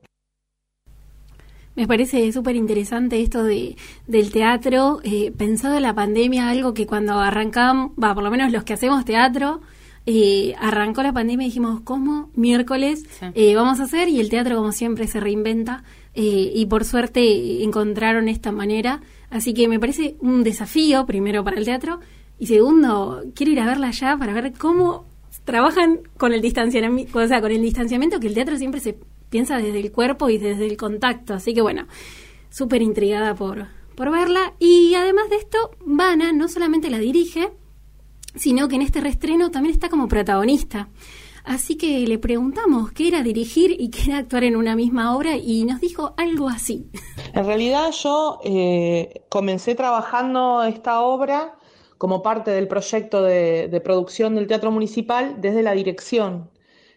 [1.76, 3.76] Me parece súper interesante esto de,
[4.07, 8.53] del teatro, eh, pensado en la pandemia, algo que cuando arrancamos, va, por lo menos
[8.53, 9.61] los que hacemos teatro,
[10.05, 12.30] eh, arrancó la pandemia y dijimos, ¿cómo?
[12.34, 13.26] Miércoles Sí.
[13.34, 15.84] eh, vamos a hacer y el teatro como siempre se reinventa
[16.14, 19.01] eh, y por suerte eh, encontraron esta manera.
[19.30, 22.01] Así que me parece un desafío, primero para el teatro
[22.38, 25.05] y segundo, quiero ir a verla ya para ver cómo
[25.45, 28.99] trabajan con el distanciamiento, o sea, con el distanciamiento que el teatro siempre se
[29.30, 31.34] piensa desde el cuerpo y desde el contacto.
[31.34, 31.86] Así que bueno,
[32.51, 34.55] súper intrigada por, por verla.
[34.59, 37.53] Y además de esto, Vana no solamente la dirige,
[38.34, 40.88] sino que en este reestreno también está como protagonista.
[41.45, 45.36] Así que le preguntamos qué era dirigir y qué era actuar en una misma obra
[45.36, 46.91] y nos dijo algo así.
[47.32, 51.57] En realidad yo eh, comencé trabajando esta obra
[52.01, 56.49] como parte del proyecto de, producción del Teatro Municipal desde la dirección.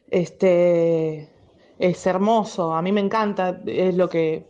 [0.09, 1.27] Este,
[1.77, 4.45] es hermoso, a mí me encanta, es lo que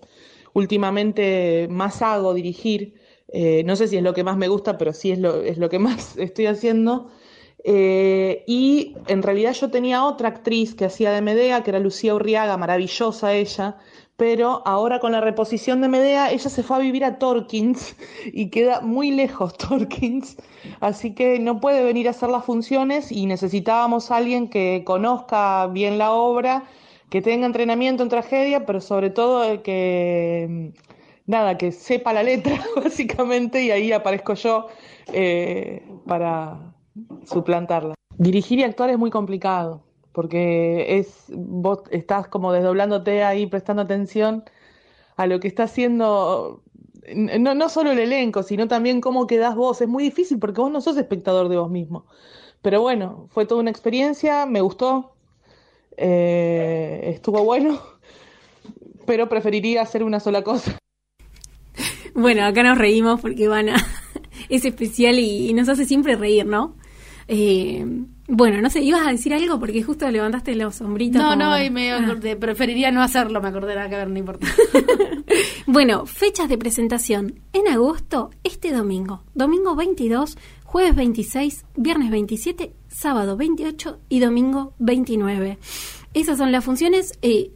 [0.54, 2.94] últimamente más hago, dirigir.
[3.30, 5.58] Eh, no sé si es lo que más me gusta, pero sí es lo, es
[5.58, 7.10] lo que más estoy haciendo.
[7.64, 12.14] Eh, y en realidad yo tenía otra actriz que hacía de Medea, que era Lucía
[12.14, 13.80] Urriaga, maravillosa ella,
[14.16, 17.96] pero ahora con la reposición de Medea, ella se fue a vivir a Torkins
[18.26, 20.38] y queda muy lejos Torkins,
[20.80, 25.68] así que no puede venir a hacer las funciones y necesitábamos a alguien que conozca
[25.68, 26.64] bien la obra,
[27.10, 30.74] que tenga entrenamiento en tragedia, pero sobre todo eh, que,
[31.26, 34.68] nada, que sepa la letra, básicamente, y ahí aparezco yo
[35.12, 36.74] eh, para
[37.26, 37.96] suplantarla.
[38.18, 39.84] Dirigir y actuar es muy complicado,
[40.14, 44.44] porque es vos estás como desdoblándote ahí, prestando atención
[45.18, 46.62] a lo que está haciendo,
[47.14, 49.82] no, no solo el elenco, sino también cómo quedás vos.
[49.82, 52.06] Es muy difícil porque vos no sos espectador de vos mismo.
[52.62, 55.16] Pero bueno, fue toda una experiencia, me gustó,
[55.98, 57.82] eh, estuvo bueno,
[59.06, 60.78] pero preferiría hacer una sola cosa.
[62.14, 63.76] Bueno, acá nos reímos porque Ivana
[64.50, 66.76] es especial y, y nos hace siempre reír, ¿no?
[67.28, 67.86] Eh,
[68.28, 71.22] bueno, no sé, ibas a decir algo porque justo levantaste los hombritos.
[71.22, 72.00] No, como- no, y me Ah.
[72.04, 74.48] acordé, preferiría no hacerlo, me acordé nada que ver, no importa.
[75.66, 77.40] Bueno, fechas de presentación.
[77.54, 79.24] En agosto, este domingo.
[79.34, 85.58] Domingo 22, jueves 26, viernes 27, sábado 28 y domingo 29.
[86.14, 87.18] Esas son las funciones.
[87.22, 87.52] eh,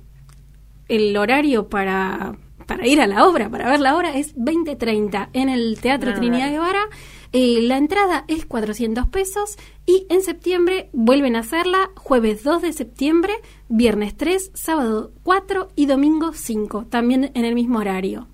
[0.90, 5.50] el horario para, para ir a la obra, para ver la obra, es 20.30 en
[5.50, 6.62] el Teatro Trinidad horario.
[6.62, 6.84] Guevara.
[7.40, 12.74] Eh, la entrada es 400 pesos y en septiembre vuelven a hacerla jueves 2 de
[12.74, 13.32] septiembre,
[13.70, 18.26] viernes 3, sábado 4 y domingo 5, también en el mismo horario.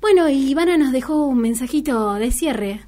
[0.00, 2.80] Bueno, y Ivana nos dejó un mensajito de cierre.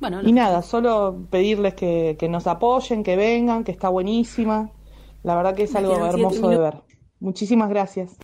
[0.00, 4.70] Bueno, Y nada, solo pedirles que, que nos apoyen, que vengan, que está buenísima.
[5.22, 6.82] La verdad que es algo hermoso de ver.
[7.20, 8.16] Muchísimas gracias.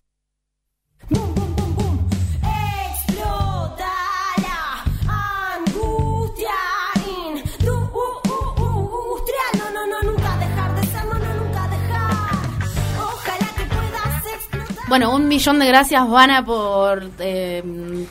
[14.88, 17.62] Bueno, un millón de gracias, Vana, por eh,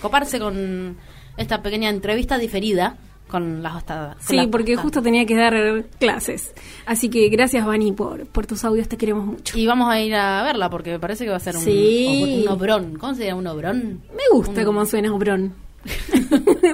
[0.01, 0.95] coparse con
[1.36, 2.97] esta pequeña entrevista diferida
[3.28, 4.15] con las hostadas.
[4.21, 6.53] Sí, las porque justo tenía que dar clases.
[6.86, 9.57] Así que gracias, Vani, por, por tus audios, te queremos mucho.
[9.57, 12.43] Y vamos a ir a verla porque me parece que va a ser un, Sí.
[12.45, 12.97] un obrón.
[12.99, 14.01] ¿Cómo se llama un obrón?
[14.15, 15.53] Me gusta Un- cómo suena Obrón.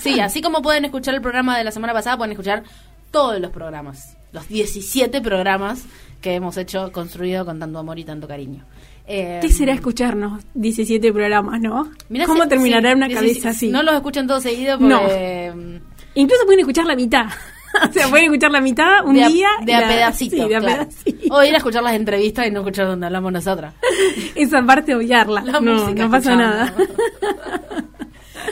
[0.00, 2.62] Sí, así como pueden escuchar el programa de la semana pasada, pueden escuchar
[3.10, 4.16] todos los programas.
[4.32, 5.84] Los 17 programas
[6.20, 8.64] que hemos hecho, construido con tanto amor y tanto cariño.
[9.06, 11.90] Eh, ¿Qué será escucharnos 17 programas, no?
[12.08, 13.68] mirá ¿Cómo si- terminará sí, una cabeza sí, así?
[13.70, 15.52] No los escuchan todos seguidos porque...
[15.54, 15.76] mm,
[16.14, 17.26] Incluso pueden escuchar la mitad.
[17.88, 19.48] o sea, pueden escuchar la mitad un de a, día.
[19.62, 20.36] de a la- pedacito.
[20.36, 20.82] Sí, de a claro.
[20.88, 21.34] pedacito.
[21.34, 23.74] O ir a escuchar las entrevistas y no escuchar donde hablamos nosotras.
[24.34, 25.42] Esa parte obviarla.
[25.42, 26.72] La no, no pasa nada.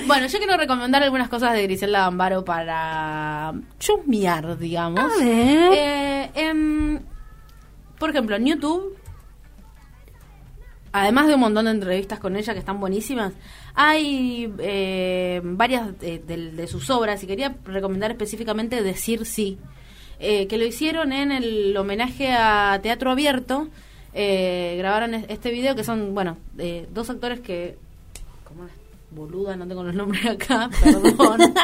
[0.06, 5.00] Bueno, yo quiero recomendar algunas cosas de Griselda Gambaro para chusmear, digamos.
[5.00, 5.72] A ver.
[5.74, 7.04] Eh, en-
[7.98, 8.96] por ejemplo, en YouTube,
[10.92, 13.32] además de un montón de entrevistas con ella que están buenísimas,
[13.74, 19.58] hay eh, varias de, de- de sus obras y quería recomendar específicamente Decir Sí,
[20.18, 23.68] eh, que lo hicieron en el homenaje a Teatro Abierto.
[24.12, 26.36] Eh, grabaron es- este video que son, bueno,
[26.92, 27.76] dos actores que...
[28.44, 28.72] ¿Cómo es?
[29.12, 31.14] Boluda, no tengo los nombres acá, perdón.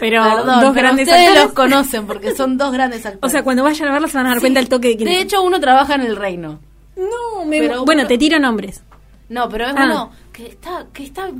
[0.00, 1.44] Pero Perdón, dos pero grandes ustedes actores.
[1.44, 3.22] los conocen porque son dos grandes actores.
[3.22, 5.08] O sea, cuando vayan a verla se van a dar cuenta el toque de quién
[5.08, 6.58] De hecho, uno trabaja en el reino.
[7.00, 8.82] No, me- pero bueno, te tiro nombres.
[9.28, 9.84] No, pero es Ah.
[9.84, 11.30] uno que está, que está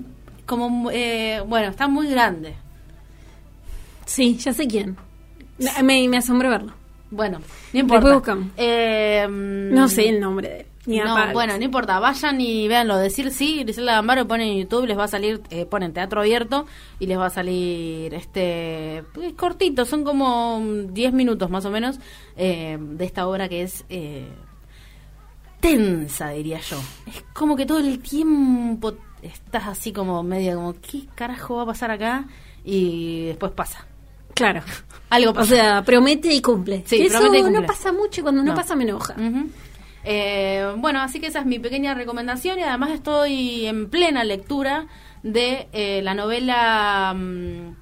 [0.46, 2.54] como, eh, bueno, está muy grande.
[4.06, 4.96] Sí, ya sé quién.
[5.82, 6.72] Me, me asombró verlo.
[7.11, 8.38] Bueno, no Después importa.
[8.56, 10.66] Eh, No sé el nombre de él.
[10.86, 12.96] Ni no, bueno, no importa, vayan y véanlo.
[12.96, 16.66] Decir sí, Griselda Gambaro ponen en YouTube, les va a salir, eh, ponen teatro abierto
[16.98, 21.70] y les va a salir este pues, cortito, son como mm, 10 minutos más o
[21.70, 21.98] menos
[22.36, 24.26] eh, de esta obra que es eh,
[25.61, 26.78] tensa, diría yo.
[27.06, 31.66] Es como que todo el tiempo estás así como medio como, ¿qué carajo va a
[31.66, 32.24] pasar acá?
[32.64, 33.86] Y después pasa.
[34.34, 34.62] Claro.
[35.11, 35.54] Algo O pasa.
[35.56, 36.82] sea, promete y cumple.
[36.86, 38.54] Sí, Que eso promete y no pasa mucho y cuando no, No.
[38.56, 39.14] pasa me enoja.
[40.04, 44.86] Eh, bueno, así que esa es mi pequeña recomendación y además estoy en plena lectura
[45.22, 47.12] de eh, la novela...
[47.14, 47.74] mm,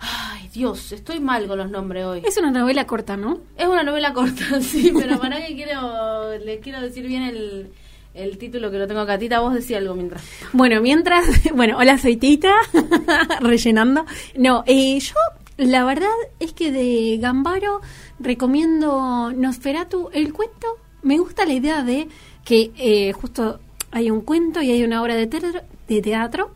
[0.00, 2.22] ay, Dios, estoy mal con los nombres hoy.
[2.24, 3.40] Es una novela corta, ¿no?
[3.56, 7.70] Es una novela corta, sí, pero para que quiero, le quiero decir bien el,
[8.14, 9.18] el título que lo tengo acá.
[9.18, 10.22] Tita, vos decís algo mientras.
[10.52, 12.54] Bueno, mientras, bueno, hola soy Tita,
[13.40, 14.04] rellenando.
[14.36, 15.14] No, eh, yo
[15.56, 17.80] la verdad es que de Gambaro
[18.18, 20.78] recomiendo Nosferatu, el cuento.
[21.02, 22.08] Me gusta la idea de
[22.44, 26.50] que eh, justo hay un cuento y hay una obra de teatro, de teatro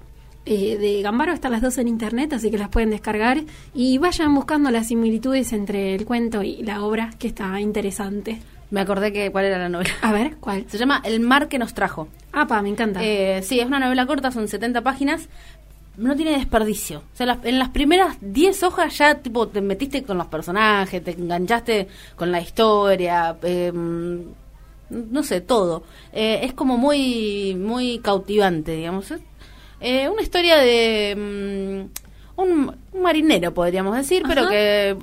[0.47, 3.43] eh, de Gambaro, están las dos en internet, así que las pueden descargar
[3.75, 8.41] y vayan buscando las similitudes entre el cuento y la obra, que está interesante.
[8.71, 9.91] Me acordé que cuál era la novela.
[10.03, 10.65] A ver, ¿cuál?
[10.69, 12.09] Se llama El mar que nos trajo.
[12.33, 13.01] Ah, pa, me encanta.
[13.05, 15.29] Eh, sí, es una novela corta, son 70 páginas.
[15.97, 16.99] No tiene desperdicio.
[16.99, 21.05] O sea, las- en las primeras 10 hojas ya tipo te metiste con los personajes,
[21.05, 21.87] te enganchaste
[22.17, 23.71] con la historia, eh,
[24.91, 25.85] no sé, todo.
[26.13, 29.13] Eh, es como muy muy cautivante, digamos.
[29.81, 34.97] Eh, una historia de mm, un, un marinero, podríamos decir, pero que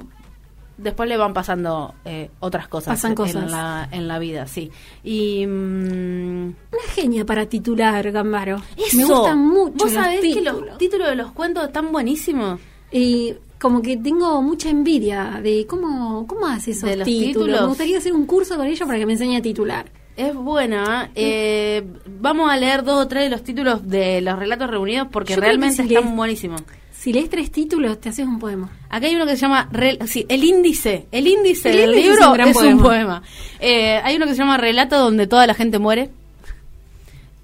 [0.78, 3.44] después le van pasando eh, otras cosas, Pasan cosas.
[3.44, 4.72] En, la, en la vida, sí.
[5.04, 5.46] Y...
[5.46, 8.62] mm, Una genia para titular, Gambaro.
[8.78, 8.98] eso.
[8.98, 12.60] Me gustan mucho ¿Vos los sabés que los títulos de los cuentos están buenísimos?
[12.92, 17.34] Y como que tengo mucha envidia de cómo, cómo hace esos De los títulos.
[17.46, 17.62] títulos.
[17.62, 19.86] Me gustaría hacer un curso con ellos para que me enseñe a titular.
[20.28, 21.10] Es buena.
[21.16, 21.84] eh,
[22.20, 25.42] vamos a leer dos o tres de los títulos de los relatos reunidos porque Yo
[25.42, 26.62] realmente si están lees- buenísimos.
[26.92, 28.70] Si lees tres títulos, te haces un poema.
[28.90, 29.68] Acá hay uno que se llama
[30.06, 31.08] sí, El índice.
[31.12, 32.84] El índice El del índice es libro un es un poema.
[32.84, 33.24] poema.
[33.60, 36.12] Eh, hay uno que se llama Relato donde toda la gente muere.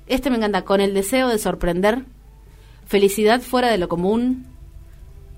[0.07, 0.61] Este me encanta.
[0.63, 2.03] Con el deseo de sorprender.
[2.85, 4.45] Felicidad fuera de lo común.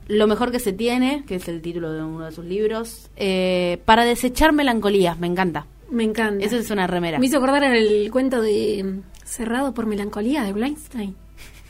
[0.08, 3.10] Lo mejor que se tiene, que es el título de uno de sus libros.
[3.16, 5.66] Eh, para desechar melancolías, me encanta.
[5.92, 6.44] Me encanta.
[6.46, 7.20] Eso es una remera.
[7.20, 11.16] Me hizo acordar el cuento de mm, Cerrado por Melancolía de Blindstein.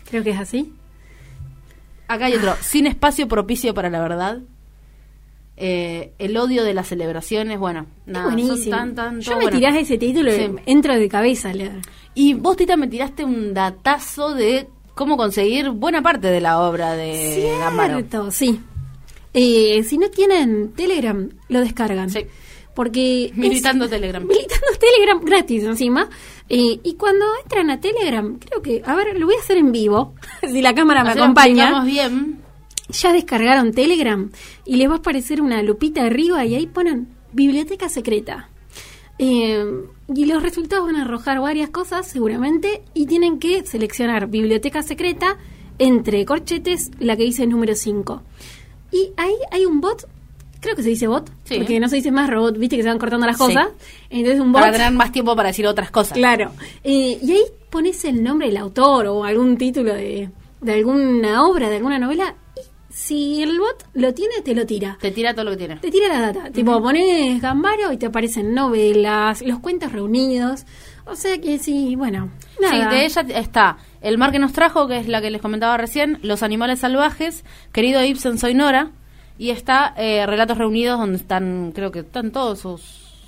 [0.10, 0.74] Creo que es así.
[2.08, 2.56] Acá hay otro.
[2.62, 4.40] Sin espacio propicio para la verdad.
[5.58, 7.60] Eh, el odio de las celebraciones.
[7.60, 9.58] Bueno, nada, son tan, tan, Yo me bueno.
[9.58, 10.50] tirás ese título Sí.
[10.66, 11.82] y entro de cabeza a leer.
[12.16, 16.94] Y vos, Tita, me tiraste un datazo de cómo conseguir buena parte de la obra
[16.94, 17.98] de Gambaro.
[17.98, 18.62] Cierto, sí.
[19.34, 22.10] Eh, si no tienen Telegram, lo descargan.
[22.10, 22.26] Sí.
[22.80, 24.26] Porque es- Militando Telegram.
[24.26, 26.08] Militando Telegram gratis encima.
[26.48, 29.74] Eh, y cuando entran a Telegram, creo que, a ver, lo voy a hacer en
[29.74, 30.14] vivo,
[30.50, 31.84] si la cámara me lo acompaña.
[31.84, 32.40] bien.
[32.88, 34.32] Ya descargaron Telegram
[34.66, 38.48] y les va a aparecer una lupita arriba y ahí ponen biblioteca secreta.
[39.18, 39.66] Eh,
[40.16, 45.38] y los resultados van a arrojar varias cosas seguramente y tienen que seleccionar biblioteca secreta
[45.80, 48.22] entre corchetes, la que dice número 5.
[48.94, 50.08] Y ahí hay un bot,
[50.60, 51.58] creo que se dice bot, Sí.
[51.58, 53.44] porque no se dice más robot, viste que se van cortando las Sí.
[53.44, 53.68] cosas.
[54.10, 54.62] Entonces un bot...
[54.62, 56.14] Para tener más tiempo para decir otras cosas.
[56.18, 56.52] Claro.
[56.84, 60.30] Eh, y ahí pones el nombre del autor o algún título de,
[60.62, 62.36] de alguna obra, de alguna novela.
[62.58, 62.62] Y
[62.94, 64.98] si el bot lo tiene, te lo tira.
[65.00, 65.76] Te tira todo lo que tiene.
[65.78, 66.50] Te tira la data.
[66.52, 70.66] Tipo, pones Gambaro y te aparecen novelas, los cuentos reunidos.
[71.06, 72.30] O sea que sí, bueno.
[72.62, 72.90] Nada.
[72.92, 75.76] Sí, de ella está El mar que nos trajo, que es la que les comentaba
[75.78, 78.92] recién, Los animales salvajes, Querido Ibsen, soy Nora,
[79.40, 82.82] y está eh, Relatos reunidos, donde están, creo que están todos sus,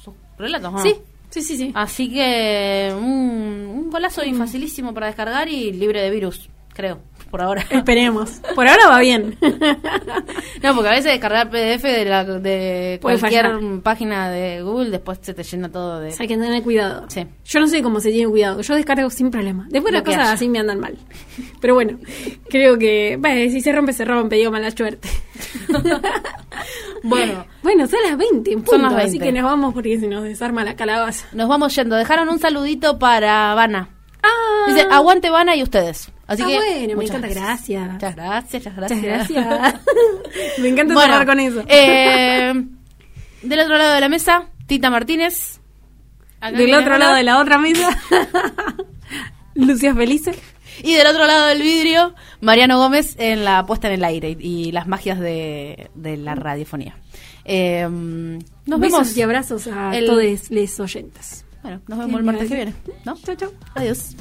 [0.03, 0.83] sus relatos, ¿no?
[0.83, 0.95] Sí,
[1.29, 1.71] sí, sí, sí.
[1.73, 6.99] Así que un, un golazo y facilísimo para descargar y libre de virus, creo,
[7.31, 7.65] por ahora.
[7.71, 8.29] Esperemos.
[8.55, 9.37] Por ahora va bien.
[10.61, 13.81] No, porque a veces descargar PDF de, la, de Puede cualquier fallar.
[13.81, 16.09] página de Google, después se te llena todo de...
[16.09, 17.05] O sea, hay que tener cuidado.
[17.07, 17.25] Sí.
[17.45, 18.61] Yo no sé cómo se tiene cuidado.
[18.61, 19.65] Yo descargo sin problema.
[19.71, 20.31] Después las Lo cosas haya.
[20.33, 20.95] así me andan mal.
[21.59, 21.97] Pero bueno,
[22.49, 23.17] creo que...
[23.19, 24.35] Bueno, si se rompe, se rompe.
[24.35, 25.09] Digo mala suerte.
[27.03, 29.25] Bueno, Bueno, son las 20 en punto, Son las así 20.
[29.25, 31.25] que nos vamos porque se nos desarma la calabaza.
[31.33, 31.95] nos vamos yendo.
[31.95, 33.89] Dejaron un saludito para Vana.
[34.21, 36.11] Ah, Dice, aguante Vana y ustedes.
[36.31, 37.91] Así ah, que, bueno, me muchas encanta, gracias.
[37.91, 39.45] Muchas gracias, muchas Muchas gracias.
[39.45, 39.81] gracias.
[40.59, 41.63] me encanta Bueno, cerrar con eso.
[41.67, 42.53] eh,
[43.43, 45.59] del otro lado de la mesa, Tita Martínez.
[46.39, 47.89] Acá Del otro lado de la otra mesa,
[49.55, 50.33] Lucia Felice.
[50.83, 54.71] Y del otro lado del vidrio, Mariano Gómez en la puesta en el aire y
[54.71, 56.95] las magias de, de la radiofonía.
[57.45, 59.17] Eh, nos Besos vemos.
[59.17, 61.45] y abrazos a el- todos los oyentes.
[61.61, 62.73] Bueno, nos vemos el martes que viene.
[63.05, 63.15] ¿no?
[63.17, 63.51] Chau, chau.
[63.75, 64.15] Adiós.